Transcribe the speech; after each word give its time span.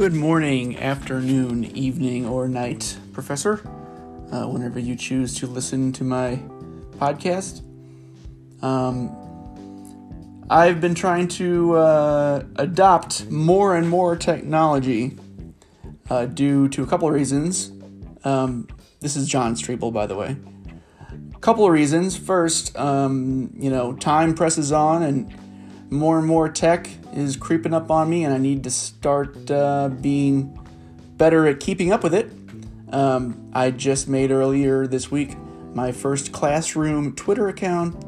Good 0.00 0.14
morning, 0.14 0.78
afternoon, 0.78 1.62
evening, 1.76 2.24
or 2.24 2.48
night, 2.48 2.96
Professor. 3.12 3.60
Uh, 4.32 4.46
whenever 4.46 4.78
you 4.78 4.96
choose 4.96 5.34
to 5.40 5.46
listen 5.46 5.92
to 5.92 6.04
my 6.04 6.40
podcast. 6.92 7.60
Um, 8.62 9.14
I've 10.48 10.80
been 10.80 10.94
trying 10.94 11.28
to 11.28 11.76
uh, 11.76 12.44
adopt 12.56 13.30
more 13.30 13.76
and 13.76 13.90
more 13.90 14.16
technology 14.16 15.18
uh, 16.08 16.24
due 16.24 16.66
to 16.70 16.82
a 16.82 16.86
couple 16.86 17.06
of 17.06 17.12
reasons. 17.12 17.70
Um, 18.24 18.68
this 19.00 19.16
is 19.16 19.28
John 19.28 19.54
Streeple, 19.54 19.92
by 19.92 20.06
the 20.06 20.16
way. 20.16 20.34
A 21.34 21.38
couple 21.40 21.66
of 21.66 21.72
reasons. 21.72 22.16
First, 22.16 22.74
um, 22.78 23.52
you 23.54 23.68
know, 23.68 23.92
time 23.92 24.32
presses 24.32 24.72
on 24.72 25.02
and 25.02 25.30
more 25.90 26.18
and 26.18 26.26
more 26.26 26.48
tech 26.48 26.88
is 27.14 27.36
creeping 27.36 27.74
up 27.74 27.90
on 27.90 28.08
me, 28.08 28.24
and 28.24 28.32
I 28.32 28.38
need 28.38 28.64
to 28.64 28.70
start 28.70 29.50
uh, 29.50 29.88
being 29.88 30.56
better 31.16 31.46
at 31.46 31.60
keeping 31.60 31.92
up 31.92 32.02
with 32.02 32.14
it. 32.14 32.30
Um, 32.92 33.50
I 33.52 33.70
just 33.70 34.08
made 34.08 34.30
earlier 34.30 34.86
this 34.86 35.10
week 35.10 35.36
my 35.74 35.92
first 35.92 36.32
classroom 36.32 37.14
Twitter 37.14 37.48
account, 37.48 38.02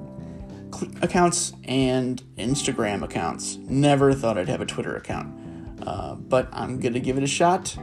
cl- 0.75 0.91
accounts, 1.03 1.53
and 1.65 2.23
Instagram 2.37 3.03
accounts. 3.03 3.57
Never 3.57 4.13
thought 4.13 4.39
I'd 4.39 4.49
have 4.49 4.61
a 4.61 4.67
Twitter 4.67 4.97
account, 4.97 5.83
uh, 5.87 6.15
but 6.15 6.49
I'm 6.53 6.81
gonna 6.81 7.01
give 7.01 7.19
it 7.19 7.25
a 7.25 7.29
shot. 7.29 7.77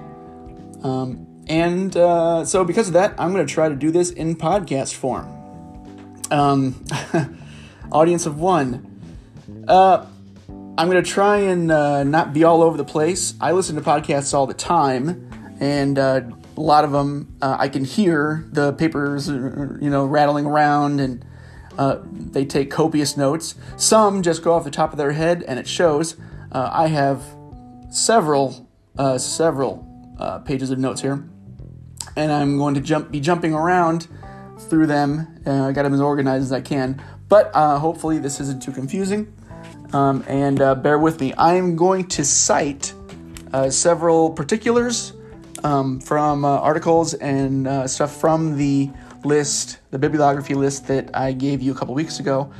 Um, 0.83 1.43
and 1.47 1.95
uh, 1.95 2.45
so, 2.45 2.63
because 2.63 2.87
of 2.87 2.93
that, 2.93 3.15
I'm 3.17 3.31
gonna 3.31 3.45
try 3.45 3.69
to 3.69 3.75
do 3.75 3.91
this 3.91 4.11
in 4.11 4.35
podcast 4.35 4.93
form. 4.93 5.35
Um, 6.31 6.83
audience 7.91 8.25
of 8.25 8.39
one. 8.39 8.98
Uh, 9.69 10.03
I'm 10.79 10.89
going 10.89 11.01
to 11.03 11.07
try 11.07 11.37
and 11.37 11.71
uh, 11.71 12.03
not 12.03 12.33
be 12.33 12.43
all 12.43 12.63
over 12.63 12.75
the 12.75 12.83
place. 12.83 13.35
I 13.39 13.51
listen 13.51 13.75
to 13.75 13.83
podcasts 13.83 14.33
all 14.33 14.47
the 14.47 14.55
time, 14.55 15.29
and 15.59 15.99
uh, 15.99 16.21
a 16.57 16.59
lot 16.59 16.85
of 16.85 16.91
them 16.91 17.37
uh, 17.39 17.55
I 17.59 17.69
can 17.69 17.85
hear 17.85 18.47
the 18.51 18.73
papers, 18.73 19.29
uh, 19.29 19.77
you 19.79 19.91
know, 19.91 20.07
rattling 20.07 20.47
around, 20.47 20.99
and 20.99 21.23
uh, 21.77 21.99
they 22.03 22.45
take 22.45 22.71
copious 22.71 23.15
notes. 23.15 23.53
Some 23.77 24.23
just 24.23 24.41
go 24.41 24.53
off 24.53 24.63
the 24.63 24.71
top 24.71 24.91
of 24.91 24.97
their 24.97 25.11
head, 25.11 25.43
and 25.47 25.59
it 25.59 25.67
shows. 25.67 26.15
I 26.51 26.87
have 26.87 27.23
several, 27.91 28.67
several 29.19 29.85
pages 30.45 30.71
of 30.71 30.79
notes 30.79 31.01
here, 31.01 31.23
and 32.15 32.31
I'm 32.31 32.57
going 32.57 32.73
to 32.73 32.81
jump, 32.81 33.11
be 33.11 33.19
jumping 33.19 33.53
around 33.53 34.07
through 34.61 34.87
them. 34.87 35.41
I 35.45 35.71
got 35.73 35.83
them 35.83 35.93
as 35.93 36.01
organized 36.01 36.45
as 36.45 36.51
I 36.51 36.61
can, 36.61 36.99
but 37.27 37.53
hopefully 37.53 38.17
this 38.17 38.39
isn't 38.39 38.63
too 38.63 38.71
confusing 38.71 39.31
um, 39.93 40.23
and 40.27 40.61
uh, 40.61 40.75
bear 40.75 40.99
with 40.99 41.19
me. 41.19 41.33
I 41.33 41.55
am 41.55 41.75
going 41.75 42.07
to 42.07 42.25
cite 42.25 42.93
uh, 43.53 43.69
several 43.69 44.29
particulars 44.29 45.13
um, 45.63 45.99
from 45.99 46.45
uh, 46.45 46.59
articles 46.59 47.13
and 47.15 47.67
uh, 47.67 47.87
stuff 47.87 48.15
from 48.19 48.57
the 48.57 48.89
list, 49.23 49.79
the 49.91 49.99
bibliography 49.99 50.53
list 50.53 50.87
that 50.87 51.15
I 51.15 51.31
gave 51.31 51.61
you 51.61 51.71
a 51.71 51.75
couple 51.75 51.93
weeks 51.93 52.19
ago. 52.19 52.51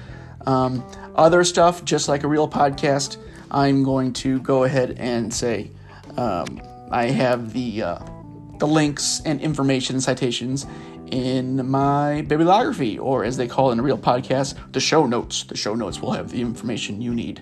Um, 0.46 0.84
other 1.16 1.44
stuff, 1.44 1.86
just 1.86 2.08
like 2.08 2.24
a 2.24 2.28
real 2.28 2.48
podcast, 2.48 3.18
I'm 3.52 3.84
going 3.84 4.14
to 4.14 4.40
go 4.42 4.64
ahead 4.64 4.98
and 5.00 5.34
say 5.34 5.72
um, 6.18 6.62
I 6.92 7.06
have 7.08 7.54
the 7.54 7.84
uh, 7.84 8.19
the 8.60 8.68
links 8.68 9.22
and 9.26 9.42
information 9.42 10.00
citations 10.00 10.66
in 11.12 11.68
my 11.70 12.22
bibliography, 12.28 13.00
or 13.00 13.24
as 13.24 13.38
they 13.38 13.48
call 13.48 13.70
it 13.70 13.74
in 13.74 13.80
a 13.80 13.84
real 13.84 13.98
podcast, 13.98 14.56
the 14.72 14.80
show 14.80 15.06
notes. 15.06 15.44
The 15.44 15.58
show 15.58 15.74
notes 15.76 16.02
will 16.02 16.12
have 16.12 16.30
the 16.30 16.42
information 16.42 17.02
you 17.02 17.14
need. 17.14 17.42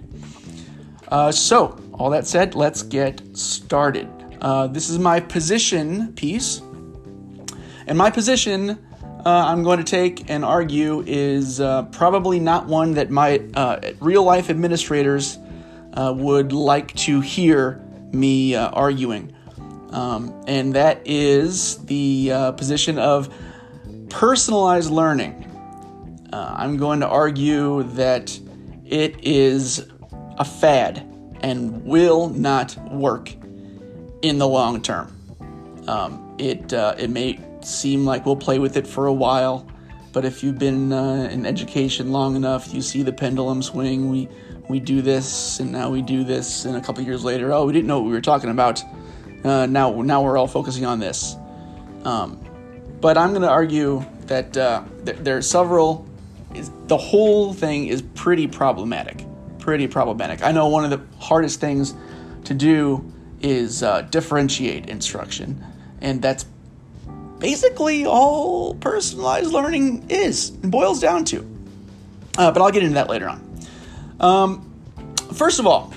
Uh, 1.10 1.32
so, 1.32 1.80
all 1.94 2.10
that 2.12 2.28
said, 2.28 2.56
let's 2.56 2.84
get 2.84 3.22
started. 3.36 4.08
Uh, 4.42 4.68
this 4.68 4.90
is 4.90 5.00
my 5.00 5.20
position 5.20 6.14
piece. 6.14 6.62
And 7.88 7.98
my 7.98 8.10
position 8.10 8.78
uh, 9.26 9.46
I'm 9.48 9.64
going 9.64 9.78
to 9.78 9.84
take 9.84 10.30
and 10.30 10.46
argue 10.46 11.04
is 11.06 11.60
uh, 11.60 11.84
probably 11.84 12.40
not 12.40 12.68
one 12.68 12.94
that 12.94 13.10
my 13.10 13.40
uh, 13.56 13.92
real 14.00 14.24
life 14.24 14.50
administrators 14.50 15.38
uh, 15.94 16.14
would 16.16 16.54
like 16.54 16.94
to 16.96 17.20
hear 17.20 17.84
me 18.14 18.56
arguing. 18.56 19.34
Um, 19.92 20.44
and 20.48 20.74
that 20.76 21.02
is 21.06 21.78
the 21.86 22.54
position 22.58 23.00
of 23.00 23.34
personalized 24.10 24.92
learning. 24.92 25.44
Uh, 26.32 26.56
I'm 26.58 26.78
going 26.78 27.00
to 27.00 27.08
argue 27.08 27.84
that 27.84 28.38
it 28.86 29.24
is 29.24 29.86
a 30.38 30.46
fad 30.46 31.00
and 31.42 31.86
will 31.86 32.30
not 32.30 32.76
work 32.92 33.34
in 34.22 34.38
the 34.38 34.48
long 34.48 34.82
term. 34.82 35.14
Um, 35.88 36.36
it 36.38 36.74
uh, 36.74 36.96
it 36.98 37.10
may 37.10 37.40
seem 37.62 38.06
like 38.06 38.26
we'll 38.26 38.36
play 38.36 38.60
with 38.60 38.78
it 38.78 38.86
for 38.86 39.08
a 39.08 39.14
while, 39.14 39.68
but 40.12 40.26
if 40.26 40.44
you've 40.44 40.60
been 40.60 40.92
uh, 40.92 41.30
in 41.32 41.46
education 41.46 42.12
long 42.12 42.36
enough, 42.36 42.74
you 42.74 42.82
see 42.82 43.04
the 43.04 43.14
pendulum 43.14 43.62
swing. 43.62 44.10
We 44.10 44.28
we 44.70 44.80
do 44.80 45.02
this, 45.02 45.60
and 45.60 45.72
now 45.72 45.90
we 45.90 46.02
do 46.02 46.24
this, 46.24 46.66
and 46.66 46.76
a 46.76 46.82
couple 46.82 47.04
years 47.04 47.24
later, 47.24 47.54
oh, 47.54 47.66
we 47.66 47.74
didn't 47.74 47.88
know 47.88 48.00
what 48.00 48.08
we 48.08 48.12
were 48.12 48.22
talking 48.22 48.50
about. 48.50 48.84
Uh, 49.48 49.66
now 49.66 50.02
now 50.02 50.22
we're 50.22 50.38
all 50.38 50.48
focusing 50.48 50.86
on 50.86 51.00
this. 51.00 51.36
Um, 52.04 52.40
but 53.02 53.18
I'm 53.18 53.30
going 53.30 53.44
to 53.44 53.50
argue 53.50 54.06
that 54.26 54.56
uh, 54.58 54.84
th- 55.06 55.18
there 55.18 55.38
are 55.38 55.42
several. 55.42 56.06
The 56.88 56.98
whole 56.98 57.54
thing 57.54 57.88
is 57.88 58.02
pretty 58.02 58.48
problematic. 58.48 59.26
Pretty 59.60 59.88
problematic. 59.88 60.44
I 60.44 60.52
know 60.52 60.68
one 60.68 60.84
of 60.84 60.90
the 60.90 61.02
hardest 61.22 61.60
things 61.60 61.94
to 62.46 62.54
do 62.54 63.12
is 63.42 63.84
uh, 63.84 64.02
differentiate 64.02 64.90
instruction, 64.90 65.64
and 66.02 66.22
that's 66.22 66.46
basically 67.40 68.06
all 68.06 68.74
personalized 68.76 69.52
learning 69.52 70.10
is 70.10 70.50
and 70.50 70.72
boils 70.72 71.00
down 71.00 71.26
to. 71.26 71.46
Uh, 72.38 72.52
but 72.52 72.62
I'll 72.62 72.72
get 72.72 72.84
into 72.84 72.96
that 72.96 73.10
later 73.10 73.30
on. 73.30 73.68
Um, 74.20 74.74
first 75.34 75.60
of 75.60 75.68
all, 75.68 75.94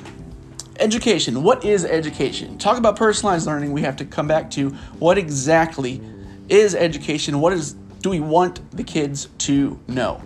education. 0.80 1.42
What 1.42 1.64
is 1.64 1.84
education? 1.84 2.58
Talk 2.58 2.78
about 2.78 2.96
personalized 2.96 3.46
learning. 3.46 3.72
We 3.72 3.82
have 3.82 3.96
to 3.96 4.04
come 4.04 4.26
back 4.26 4.50
to 4.52 4.70
what 4.98 5.18
exactly 5.18 6.00
is 6.48 6.74
education? 6.74 7.40
What 7.40 7.52
is 7.52 7.74
do 8.00 8.10
we 8.10 8.20
want 8.20 8.76
the 8.76 8.82
kids 8.82 9.28
to 9.38 9.78
know? 9.86 10.22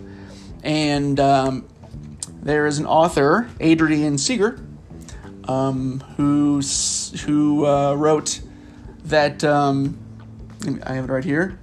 And 0.63 1.19
um, 1.19 1.67
there 2.41 2.65
is 2.65 2.79
an 2.79 2.85
author, 2.85 3.49
Adrian 3.59 4.17
Seeger, 4.17 4.59
um, 5.47 5.99
who 6.17 6.61
who 7.25 7.65
uh, 7.65 7.93
wrote 7.93 8.41
that. 9.05 9.43
Um, 9.43 9.99
I 10.83 10.93
have 10.93 11.05
it 11.09 11.13
right 11.13 11.23
here. 11.23 11.59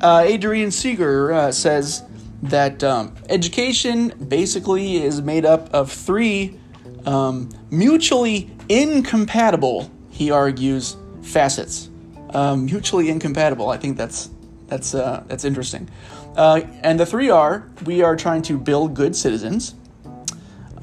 Uh, 0.00 0.22
Adrian 0.24 0.70
Seeger 0.70 1.32
uh, 1.32 1.52
says 1.52 2.04
that 2.42 2.84
um, 2.84 3.14
education 3.28 4.08
basically 4.28 5.02
is 5.02 5.20
made 5.20 5.44
up 5.44 5.72
of 5.74 5.90
three 5.90 6.58
um, 7.04 7.48
mutually 7.70 8.50
incompatible, 8.68 9.90
he 10.10 10.30
argues, 10.30 10.96
facets. 11.22 11.90
Um, 12.30 12.66
mutually 12.66 13.08
incompatible. 13.08 13.70
I 13.70 13.78
think 13.78 13.96
that's 13.96 14.30
that's 14.68 14.94
uh, 14.94 15.24
that's 15.26 15.44
interesting. 15.44 15.88
Uh, 16.36 16.60
and 16.82 17.00
the 17.00 17.06
three 17.06 17.30
are: 17.30 17.68
we 17.84 18.02
are 18.02 18.14
trying 18.14 18.42
to 18.42 18.58
build 18.58 18.94
good 18.94 19.16
citizens, 19.16 19.74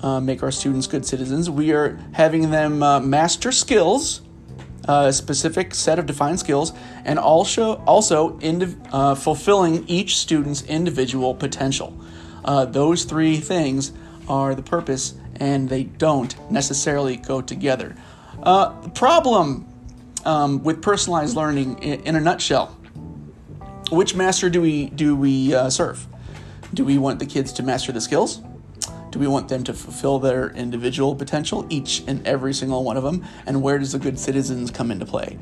uh, 0.01 0.19
make 0.19 0.41
our 0.41 0.51
students 0.51 0.87
good 0.87 1.05
citizens. 1.05 1.49
We 1.49 1.71
are 1.71 1.99
having 2.13 2.49
them 2.49 2.79
master 3.09 3.51
skills 3.51 4.21
a 4.87 5.11
specific 5.11 5.73
set 5.73 5.99
of 5.99 6.05
defined 6.05 6.39
skills, 6.39 6.73
and 7.03 7.19
also 7.19 7.75
also 7.85 8.37
indiv- 8.39 8.77
uh, 8.91 9.15
fulfilling 9.15 9.87
each 9.87 10.17
student's 10.17 10.63
individual 10.63 11.33
potential. 11.33 11.97
Uh, 12.43 12.65
those 12.65 13.03
three 13.03 13.37
things 13.37 13.91
are 14.27 14.55
the 14.55 14.63
purpose, 14.63 15.15
and 15.37 15.69
they 15.69 15.83
don't 15.83 16.35
necessarily 16.51 17.17
go 17.17 17.41
together. 17.41 17.95
Uh, 18.43 18.79
the 18.81 18.89
problem 18.89 19.67
um, 20.25 20.63
with 20.63 20.81
personalized 20.81 21.35
learning, 21.35 21.79
in, 21.79 22.01
in, 22.01 22.15
a 22.15 22.21
nutshell, 22.21 22.67
which 23.91 24.15
master 24.15 24.49
do 24.49 24.61
we 24.61 24.89
do 24.89 25.15
we 25.15 25.53
uh, 25.53 25.69
serve? 25.69 26.05
Do 26.73 26.83
we 26.83 26.97
want 26.97 27.19
the 27.19 27.25
kids 27.25 27.53
to 27.53 27.63
master 27.63 27.91
the 27.91 28.01
skills? 28.01 28.41
Do 29.15 29.19
we 29.19 29.27
want 29.27 29.47
them 29.47 29.63
to 29.63 29.73
fulfill 29.73 30.19
their 30.19 30.49
individual 30.49 31.15
potential, 31.15 31.65
each 31.69 32.03
and 32.05 32.27
every 32.27 32.53
single 32.53 32.83
one 32.83 32.97
of 32.97 33.03
them? 33.03 33.25
And 33.45 33.61
where 33.61 33.79
does 33.79 33.93
the 33.93 33.99
good 33.99 34.19
citizens 34.19 34.71
come 34.71 34.91
into 34.91 35.05
play? 35.05 35.39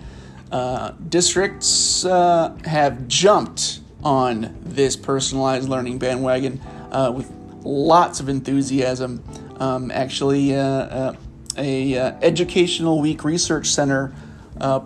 uh, 0.54 0.92
districts 1.10 2.06
uh, 2.06 2.56
have 2.64 3.08
jumped 3.08 3.80
on 4.04 4.56
this 4.62 4.96
personalized 4.96 5.68
learning 5.68 5.98
bandwagon 5.98 6.62
uh, 6.92 7.12
with 7.14 7.28
lots 7.64 8.20
of 8.20 8.30
enthusiasm. 8.30 9.24
Um, 9.60 9.90
actually, 9.90 10.56
uh, 10.56 10.62
uh, 10.62 11.16
a 11.58 11.96
Educational 11.98 13.02
Week 13.02 13.24
Research 13.24 13.66
Center 13.68 14.14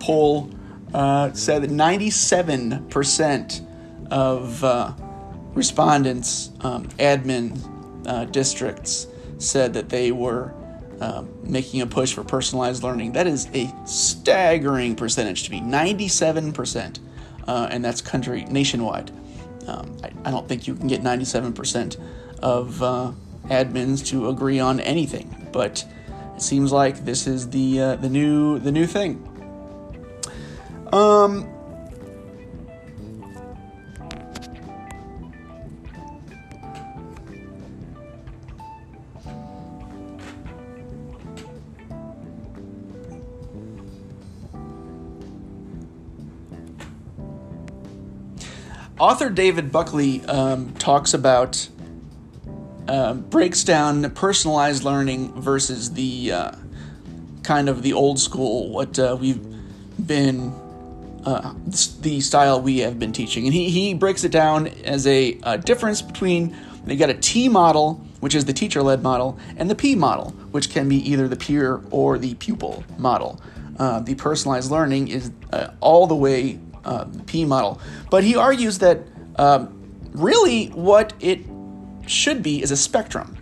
poll 0.00 0.50
said 1.34 1.62
that 1.62 1.70
97% 1.70 3.66
of 4.10 4.96
respondents, 5.54 6.50
um, 6.60 6.88
admin 8.08 8.24
districts, 8.24 9.06
said 9.38 9.74
that 9.74 9.88
they 9.88 10.10
were 10.10 10.54
um, 11.00 11.28
making 11.44 11.80
a 11.80 11.86
push 11.86 12.12
for 12.12 12.24
personalized 12.24 12.82
learning. 12.82 13.12
That 13.12 13.26
is 13.26 13.48
a 13.54 13.72
staggering 13.86 14.96
percentage 14.96 15.44
to 15.44 15.50
me 15.50 15.60
97%, 15.60 16.98
uh, 17.46 17.68
and 17.70 17.84
that's 17.84 18.00
country 18.00 18.44
nationwide. 18.44 19.10
Um, 19.68 19.96
I, 20.02 20.10
I, 20.24 20.30
don't 20.30 20.48
think 20.48 20.66
you 20.66 20.74
can 20.74 20.88
get 20.88 21.02
97% 21.02 21.98
of 22.42 22.82
uh, 22.82 23.12
admins 23.44 24.04
to 24.06 24.28
agree 24.30 24.60
on 24.60 24.80
anything, 24.80 25.48
but 25.52 25.84
it 26.34 26.42
seems 26.42 26.72
like 26.72 27.04
this 27.04 27.26
is 27.26 27.50
the 27.50 27.80
uh, 27.80 27.96
the 27.96 28.08
new 28.08 28.58
the 28.58 28.72
new 28.72 28.86
thing. 28.86 29.22
Um, 30.92 31.46
author 48.98 49.30
David 49.30 49.70
Buckley 49.72 50.24
um, 50.26 50.72
talks 50.74 51.14
about 51.14 51.68
uh, 52.86 53.14
breaks 53.14 53.64
down 53.64 54.10
personalized 54.12 54.82
learning 54.84 55.40
versus 55.40 55.92
the 55.92 56.32
uh, 56.32 56.52
kind 57.42 57.68
of 57.68 57.82
the 57.82 57.92
old 57.92 58.18
school 58.18 58.70
what 58.70 58.98
uh, 58.98 59.16
we've 59.18 59.44
been 60.06 60.52
uh, 61.24 61.52
the 62.00 62.20
style 62.20 62.60
we 62.60 62.78
have 62.78 62.98
been 62.98 63.12
teaching. 63.12 63.44
And 63.44 63.52
he, 63.52 63.70
he 63.70 63.92
breaks 63.92 64.24
it 64.24 64.32
down 64.32 64.68
as 64.84 65.06
a, 65.06 65.38
a 65.42 65.58
difference 65.58 66.00
between 66.00 66.56
they 66.84 66.96
got 66.96 67.10
a 67.10 67.14
T 67.14 67.48
model 67.48 67.94
which 68.20 68.34
is 68.34 68.46
the 68.46 68.52
teacher 68.52 68.82
led 68.82 69.02
model 69.02 69.38
and 69.56 69.70
the 69.70 69.74
P 69.74 69.94
model 69.94 70.30
which 70.50 70.70
can 70.70 70.88
be 70.88 70.96
either 71.10 71.28
the 71.28 71.36
peer 71.36 71.82
or 71.90 72.18
the 72.18 72.34
pupil 72.34 72.84
model. 72.96 73.40
Uh, 73.78 74.00
the 74.00 74.14
personalized 74.14 74.70
learning 74.70 75.08
is 75.08 75.30
uh, 75.52 75.68
all 75.80 76.06
the 76.06 76.16
way 76.16 76.58
uh, 76.88 77.04
P 77.26 77.44
model. 77.44 77.80
But 78.10 78.24
he 78.24 78.36
argues 78.36 78.78
that 78.78 78.98
um, 79.36 79.60
really 80.12 80.68
what 80.68 81.12
it 81.20 81.40
should 82.06 82.42
be 82.42 82.62
is 82.62 82.70
a 82.70 82.76
spectrum, 82.76 83.36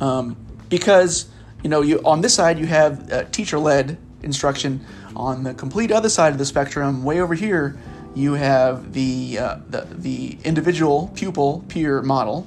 um, 0.00 0.36
because 0.68 1.26
you 1.62 1.70
know 1.70 1.82
you 1.82 2.00
on 2.04 2.22
this 2.22 2.34
side 2.34 2.58
you 2.58 2.66
have 2.66 3.12
uh, 3.12 3.24
teacher-led 3.24 3.98
instruction. 4.22 4.80
On 5.14 5.44
the 5.44 5.52
complete 5.52 5.92
other 5.92 6.08
side 6.08 6.32
of 6.32 6.38
the 6.38 6.46
spectrum, 6.46 7.04
way 7.04 7.20
over 7.20 7.34
here, 7.34 7.76
you 8.14 8.32
have 8.32 8.94
the 8.94 9.38
uh, 9.38 9.56
the, 9.68 9.86
the 9.90 10.38
individual 10.42 11.10
pupil 11.14 11.62
peer 11.68 12.00
model. 12.00 12.46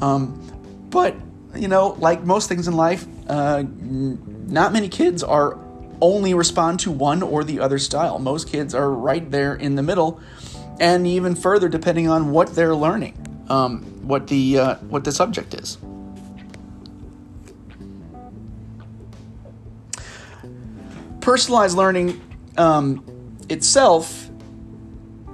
Um, 0.00 0.38
but 0.90 1.16
you 1.56 1.66
know, 1.66 1.96
like 1.98 2.22
most 2.22 2.48
things 2.48 2.68
in 2.68 2.74
life, 2.74 3.04
uh, 3.28 3.64
not 3.66 4.72
many 4.72 4.88
kids 4.88 5.24
are 5.24 5.58
only 6.00 6.34
respond 6.34 6.80
to 6.80 6.90
one 6.90 7.22
or 7.22 7.44
the 7.44 7.60
other 7.60 7.78
style. 7.78 8.18
Most 8.18 8.48
kids 8.48 8.74
are 8.74 8.90
right 8.90 9.30
there 9.30 9.54
in 9.54 9.74
the 9.74 9.82
middle, 9.82 10.20
and 10.80 11.06
even 11.06 11.34
further 11.34 11.68
depending 11.68 12.08
on 12.08 12.30
what 12.30 12.54
they're 12.54 12.74
learning, 12.74 13.14
um, 13.48 13.82
what 14.06 14.28
the 14.28 14.58
uh, 14.58 14.74
what 14.76 15.04
the 15.04 15.12
subject 15.12 15.54
is. 15.54 15.78
Personalized 21.20 21.76
learning 21.76 22.20
um, 22.56 23.04
itself, 23.48 24.30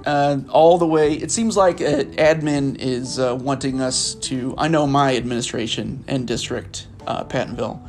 uh, 0.05 0.39
all 0.49 0.77
the 0.77 0.87
way, 0.87 1.13
it 1.13 1.31
seems 1.31 1.55
like 1.55 1.77
admin 1.77 2.75
is 2.79 3.17
uh, 3.17 3.35
wanting 3.35 3.81
us 3.81 4.15
to. 4.15 4.55
I 4.57 4.67
know 4.67 4.85
my 4.85 5.15
administration 5.15 6.03
and 6.07 6.27
district, 6.27 6.87
uh, 7.07 7.23
Pattonville 7.23 7.79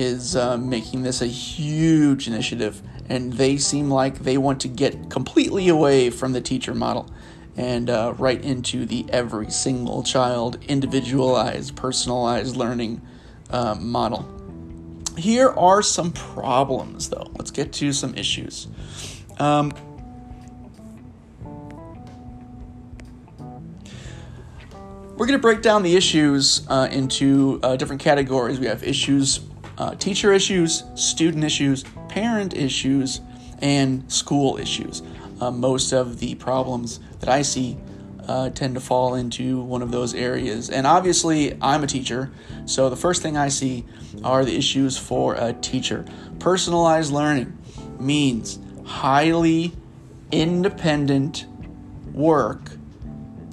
is 0.00 0.34
uh, 0.34 0.56
making 0.56 1.02
this 1.02 1.20
a 1.20 1.26
huge 1.26 2.26
initiative, 2.26 2.80
and 3.10 3.34
they 3.34 3.58
seem 3.58 3.90
like 3.90 4.20
they 4.20 4.38
want 4.38 4.60
to 4.60 4.68
get 4.68 5.10
completely 5.10 5.68
away 5.68 6.08
from 6.08 6.32
the 6.32 6.40
teacher 6.40 6.74
model 6.74 7.10
and 7.56 7.90
uh, 7.90 8.14
right 8.16 8.42
into 8.42 8.86
the 8.86 9.04
every 9.10 9.50
single 9.50 10.02
child 10.02 10.56
individualized, 10.68 11.76
personalized 11.76 12.56
learning 12.56 13.02
uh, 13.50 13.74
model. 13.78 14.24
Here 15.18 15.50
are 15.50 15.82
some 15.82 16.12
problems, 16.12 17.10
though. 17.10 17.30
Let's 17.36 17.50
get 17.50 17.72
to 17.74 17.92
some 17.92 18.14
issues. 18.14 18.68
Um, 19.38 19.70
we're 25.16 25.26
going 25.26 25.38
to 25.38 25.38
break 25.38 25.60
down 25.60 25.82
the 25.82 25.94
issues 25.94 26.66
uh, 26.68 26.88
into 26.90 27.60
uh, 27.62 27.76
different 27.76 28.00
categories. 28.00 28.58
We 28.58 28.66
have 28.66 28.82
issues 28.82 29.40
uh, 29.80 29.94
teacher 29.94 30.30
issues, 30.30 30.84
student 30.94 31.42
issues, 31.42 31.84
parent 32.10 32.54
issues, 32.54 33.22
and 33.62 34.04
school 34.12 34.58
issues. 34.58 35.02
Uh, 35.40 35.50
most 35.50 35.92
of 35.92 36.20
the 36.20 36.34
problems 36.34 37.00
that 37.20 37.30
I 37.30 37.40
see 37.40 37.78
uh, 38.28 38.50
tend 38.50 38.74
to 38.74 38.80
fall 38.80 39.14
into 39.14 39.62
one 39.62 39.80
of 39.80 39.90
those 39.90 40.12
areas. 40.12 40.68
And 40.68 40.86
obviously, 40.86 41.56
I'm 41.62 41.82
a 41.82 41.86
teacher, 41.86 42.30
so 42.66 42.90
the 42.90 42.96
first 42.96 43.22
thing 43.22 43.38
I 43.38 43.48
see 43.48 43.86
are 44.22 44.44
the 44.44 44.54
issues 44.54 44.98
for 44.98 45.34
a 45.36 45.54
teacher. 45.54 46.04
Personalized 46.40 47.10
learning 47.10 47.56
means 47.98 48.58
highly 48.84 49.72
independent 50.30 51.46
work, 52.12 52.72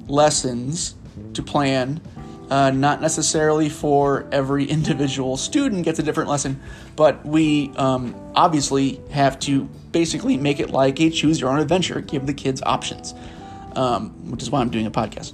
lessons 0.08 0.94
to 1.32 1.42
plan 1.42 2.02
uh, 2.50 2.70
not 2.70 3.00
necessarily 3.00 3.68
for 3.68 4.26
every 4.32 4.64
individual 4.64 5.36
student 5.36 5.84
gets 5.84 5.98
a 5.98 6.02
different 6.02 6.30
lesson, 6.30 6.60
but 6.96 7.24
we 7.24 7.72
um, 7.76 8.14
obviously 8.34 9.00
have 9.10 9.38
to 9.40 9.64
basically 9.92 10.36
make 10.36 10.60
it 10.60 10.70
like 10.70 11.00
a 11.00 11.10
choose 11.10 11.40
your 11.40 11.50
own 11.50 11.58
adventure, 11.58 12.00
give 12.00 12.26
the 12.26 12.34
kids 12.34 12.62
options, 12.62 13.14
um, 13.76 14.10
which 14.30 14.42
is 14.42 14.50
why 14.50 14.60
I'm 14.60 14.70
doing 14.70 14.86
a 14.86 14.90
podcast. 14.90 15.32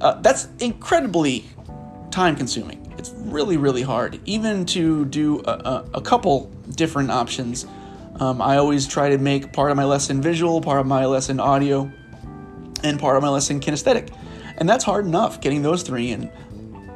Uh, 0.00 0.20
that's 0.20 0.48
incredibly 0.60 1.44
time 2.10 2.36
consuming. 2.36 2.84
It's 2.98 3.10
really, 3.16 3.56
really 3.56 3.82
hard, 3.82 4.20
even 4.24 4.66
to 4.66 5.04
do 5.06 5.40
a, 5.40 5.50
a, 5.50 5.90
a 5.94 6.00
couple 6.00 6.50
different 6.74 7.10
options. 7.10 7.66
Um, 8.20 8.42
I 8.42 8.56
always 8.56 8.88
try 8.88 9.10
to 9.10 9.18
make 9.18 9.52
part 9.52 9.70
of 9.70 9.76
my 9.76 9.84
lesson 9.84 10.20
visual, 10.20 10.60
part 10.60 10.80
of 10.80 10.86
my 10.86 11.06
lesson 11.06 11.38
audio, 11.38 11.90
and 12.82 12.98
part 12.98 13.16
of 13.16 13.22
my 13.22 13.28
lesson 13.28 13.60
kinesthetic 13.60 14.10
and 14.58 14.68
that's 14.68 14.84
hard 14.84 15.06
enough 15.06 15.40
getting 15.40 15.62
those 15.62 15.82
three 15.82 16.10
in. 16.10 16.30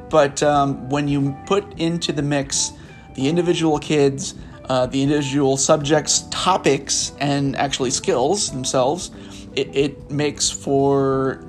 But 0.09 0.43
um, 0.43 0.89
when 0.89 1.07
you 1.07 1.35
put 1.47 1.79
into 1.79 2.11
the 2.11 2.21
mix 2.21 2.71
the 3.15 3.27
individual 3.27 3.79
kids, 3.79 4.35
uh, 4.65 4.85
the 4.87 5.01
individual 5.01 5.57
subjects, 5.57 6.25
topics, 6.31 7.13
and 7.19 7.55
actually 7.55 7.91
skills 7.91 8.51
themselves, 8.51 9.11
it, 9.55 9.75
it 9.75 10.11
makes 10.11 10.49
for 10.49 11.45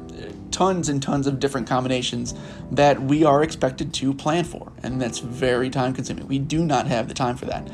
tons 0.50 0.88
and 0.88 1.02
tons 1.02 1.26
of 1.26 1.40
different 1.40 1.66
combinations 1.66 2.34
that 2.70 3.00
we 3.02 3.24
are 3.24 3.42
expected 3.42 3.92
to 3.92 4.14
plan 4.14 4.44
for, 4.44 4.72
and 4.82 5.00
that's 5.00 5.18
very 5.18 5.68
time 5.70 5.92
consuming. 5.92 6.26
We 6.28 6.38
do 6.38 6.64
not 6.64 6.86
have 6.86 7.08
the 7.08 7.14
time 7.14 7.36
for 7.36 7.46
that. 7.46 7.68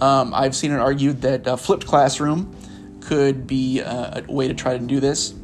Um, 0.00 0.32
I've 0.34 0.56
seen 0.56 0.72
it 0.72 0.78
argued 0.78 1.22
that 1.22 1.46
a 1.46 1.56
flipped 1.56 1.86
classroom 1.86 2.54
could 3.00 3.46
be 3.46 3.80
a, 3.80 4.24
a 4.26 4.32
way 4.32 4.48
to 4.48 4.54
try 4.54 4.76
to 4.76 4.84
do 4.84 5.00
this. 5.00 5.34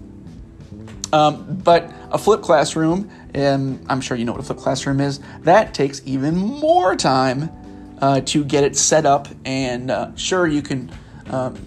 Um, 1.13 1.57
but 1.65 1.93
a 2.11 2.19
flipped 2.19 2.45
classroom, 2.45 3.11
and 3.35 3.85
I'm 3.89 4.01
sure 4.01 4.17
you 4.17 4.25
know 4.25 4.33
what 4.33 4.41
a 4.41 4.45
flipped 4.45 4.61
classroom 4.61 5.01
is, 5.01 5.21
that 5.41 5.75
takes 5.75 6.03
even 6.05 6.37
more 6.37 6.95
time 6.97 7.51
uh, 8.01 8.21
to 8.23 8.45
get 8.45 8.65
it 8.65 8.77
set 8.77 9.07
up. 9.07 9.29
And 9.45 9.91
uh, 9.91 10.15
sure, 10.17 10.47
you 10.47 10.63
can 10.63 10.91
um, 11.31 11.59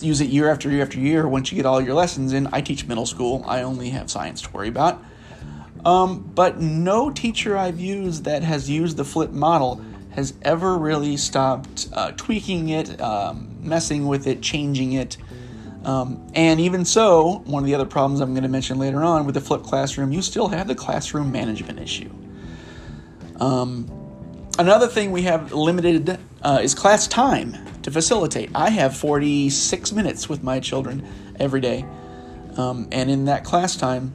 use 0.00 0.20
it 0.20 0.28
year 0.28 0.50
after 0.50 0.70
year 0.70 0.82
after 0.82 0.98
year 0.98 1.26
once 1.28 1.50
you 1.52 1.56
get 1.56 1.66
all 1.66 1.80
your 1.80 1.94
lessons 1.94 2.32
in. 2.32 2.48
I 2.52 2.60
teach 2.60 2.86
middle 2.86 3.06
school, 3.06 3.44
I 3.46 3.62
only 3.62 3.90
have 3.90 4.10
science 4.10 4.42
to 4.42 4.50
worry 4.50 4.68
about. 4.68 5.02
Um, 5.84 6.30
but 6.34 6.60
no 6.60 7.10
teacher 7.10 7.56
I've 7.56 7.78
used 7.78 8.24
that 8.24 8.42
has 8.42 8.68
used 8.68 8.96
the 8.96 9.04
flip 9.04 9.30
model 9.30 9.80
has 10.10 10.34
ever 10.42 10.76
really 10.76 11.16
stopped 11.16 11.88
uh, 11.92 12.10
tweaking 12.16 12.70
it, 12.70 13.00
um, 13.00 13.56
messing 13.60 14.08
with 14.08 14.26
it, 14.26 14.42
changing 14.42 14.92
it. 14.94 15.16
Um, 15.88 16.30
and 16.34 16.60
even 16.60 16.84
so, 16.84 17.42
one 17.46 17.62
of 17.62 17.66
the 17.66 17.74
other 17.74 17.86
problems 17.86 18.20
I'm 18.20 18.34
going 18.34 18.42
to 18.42 18.48
mention 18.50 18.78
later 18.78 19.02
on 19.02 19.24
with 19.24 19.34
the 19.34 19.40
flipped 19.40 19.64
classroom, 19.64 20.12
you 20.12 20.20
still 20.20 20.48
have 20.48 20.68
the 20.68 20.74
classroom 20.74 21.32
management 21.32 21.80
issue. 21.80 22.10
Um, 23.40 23.90
another 24.58 24.86
thing 24.86 25.12
we 25.12 25.22
have 25.22 25.50
limited 25.54 26.18
uh, 26.42 26.60
is 26.62 26.74
class 26.74 27.08
time. 27.08 27.56
to 27.80 27.90
facilitate. 27.90 28.50
I 28.54 28.68
have 28.68 28.98
46 28.98 29.92
minutes 29.92 30.28
with 30.28 30.42
my 30.42 30.60
children 30.60 31.06
every 31.40 31.62
day. 31.62 31.86
Um, 32.58 32.88
and 32.92 33.10
in 33.10 33.24
that 33.24 33.44
class 33.44 33.74
time, 33.74 34.12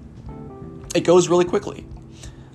it 0.93 1.03
goes 1.05 1.27
really 1.27 1.45
quickly. 1.45 1.87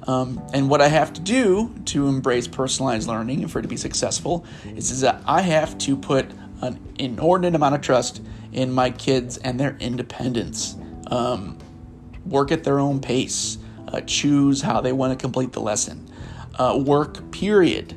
Um, 0.06 0.40
and 0.54 0.70
what 0.70 0.80
I 0.80 0.86
have 0.86 1.12
to 1.14 1.20
do 1.20 1.74
to 1.86 2.06
embrace 2.06 2.46
personalized 2.46 3.08
learning 3.08 3.42
and 3.42 3.50
for 3.50 3.58
it 3.58 3.62
to 3.62 3.68
be 3.68 3.76
successful 3.76 4.46
is, 4.76 4.92
is 4.92 5.00
that 5.00 5.20
I 5.26 5.40
have 5.40 5.76
to 5.78 5.96
put 5.96 6.30
an 6.60 6.78
inordinate 7.00 7.56
amount 7.56 7.74
of 7.74 7.80
trust 7.80 8.22
in 8.52 8.72
my 8.72 8.90
kids 8.90 9.38
and 9.38 9.58
their 9.58 9.76
independence. 9.80 10.76
Um, 11.08 11.58
work 12.26 12.52
at 12.52 12.64
their 12.64 12.78
own 12.78 13.00
pace, 13.00 13.58
uh, 13.88 14.00
choose 14.02 14.60
how 14.60 14.80
they 14.80 14.92
want 14.92 15.18
to 15.18 15.22
complete 15.22 15.52
the 15.52 15.60
lesson, 15.60 16.10
uh, 16.58 16.78
work, 16.82 17.30
period. 17.30 17.94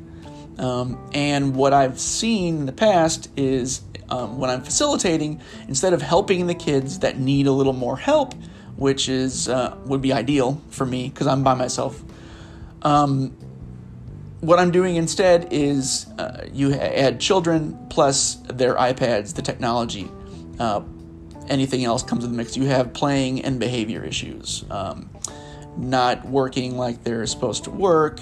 Um, 0.58 0.98
and 1.12 1.54
what 1.54 1.72
I've 1.72 1.98
seen 1.98 2.58
in 2.58 2.66
the 2.66 2.72
past 2.72 3.28
is 3.36 3.82
um, 4.08 4.38
when 4.38 4.50
I'm 4.50 4.62
facilitating, 4.62 5.40
instead 5.68 5.92
of 5.92 6.02
helping 6.02 6.46
the 6.46 6.54
kids 6.54 7.00
that 7.00 7.18
need 7.18 7.46
a 7.46 7.52
little 7.52 7.72
more 7.72 7.96
help, 7.96 8.34
which 8.76 9.08
is 9.08 9.48
uh, 9.48 9.76
would 9.86 10.02
be 10.02 10.12
ideal 10.12 10.60
for 10.70 10.84
me 10.84 11.08
because 11.08 11.26
I'm 11.26 11.42
by 11.42 11.54
myself. 11.54 12.02
Um, 12.82 13.36
what 14.40 14.58
I'm 14.58 14.70
doing 14.72 14.96
instead 14.96 15.48
is 15.52 16.06
uh, 16.18 16.46
you 16.52 16.74
add 16.74 17.20
children 17.20 17.78
plus 17.90 18.34
their 18.48 18.74
iPads, 18.74 19.34
the 19.34 19.42
technology. 19.42 20.10
Uh, 20.58 20.82
anything 21.48 21.84
else 21.84 22.02
comes 22.02 22.24
in 22.24 22.30
the 22.32 22.36
mix. 22.36 22.56
You 22.56 22.66
have 22.66 22.92
playing 22.92 23.44
and 23.44 23.58
behavior 23.58 24.04
issues, 24.04 24.64
um, 24.70 25.10
not 25.76 26.24
working 26.26 26.76
like 26.76 27.04
they're 27.04 27.26
supposed 27.26 27.64
to 27.64 27.70
work. 27.70 28.20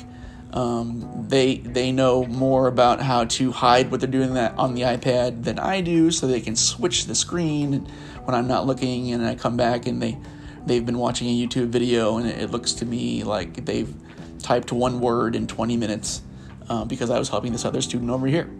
Um, 0.52 1.26
they 1.28 1.58
they 1.58 1.92
know 1.92 2.24
more 2.24 2.66
about 2.66 3.00
how 3.00 3.24
to 3.24 3.52
hide 3.52 3.90
what 3.90 4.00
they're 4.00 4.10
doing 4.10 4.34
that 4.34 4.56
on 4.58 4.74
the 4.74 4.82
iPad 4.82 5.44
than 5.44 5.58
I 5.58 5.80
do, 5.80 6.10
so 6.10 6.26
they 6.26 6.40
can 6.40 6.56
switch 6.56 7.06
the 7.06 7.14
screen 7.14 7.86
when 8.24 8.34
I'm 8.34 8.48
not 8.48 8.66
looking, 8.66 9.12
and 9.12 9.24
I 9.24 9.36
come 9.36 9.56
back 9.56 9.86
and 9.86 10.02
they 10.02 10.18
they've 10.66 10.84
been 10.84 10.98
watching 10.98 11.28
a 11.28 11.46
YouTube 11.46 11.68
video, 11.68 12.18
and 12.18 12.28
it, 12.28 12.50
looks 12.50 12.72
to 12.74 12.86
me 12.86 13.22
like 13.22 13.64
they've 13.64 13.92
typed 14.40 14.72
one 14.72 15.00
word 15.00 15.36
in 15.36 15.46
20 15.46 15.76
minutes 15.76 16.22
uh, 16.68 16.84
because 16.84 17.10
I 17.10 17.18
was 17.18 17.28
helping 17.28 17.52
this 17.52 17.64
other 17.64 17.80
student 17.80 18.10
over 18.10 18.26
here. 18.26 18.50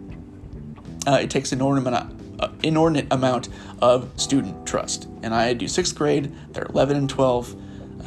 Uh, 1.07 1.19
it 1.21 1.29
takes 1.29 1.51
an 1.51 1.59
inordinate, 1.59 2.05
inordinate 2.63 3.07
amount 3.11 3.49
of 3.81 4.09
student 4.19 4.65
trust, 4.65 5.07
and 5.23 5.33
I 5.33 5.53
do 5.53 5.67
sixth 5.67 5.95
grade. 5.95 6.33
They're 6.53 6.67
11 6.69 6.97
and 6.97 7.09
12. 7.09 7.55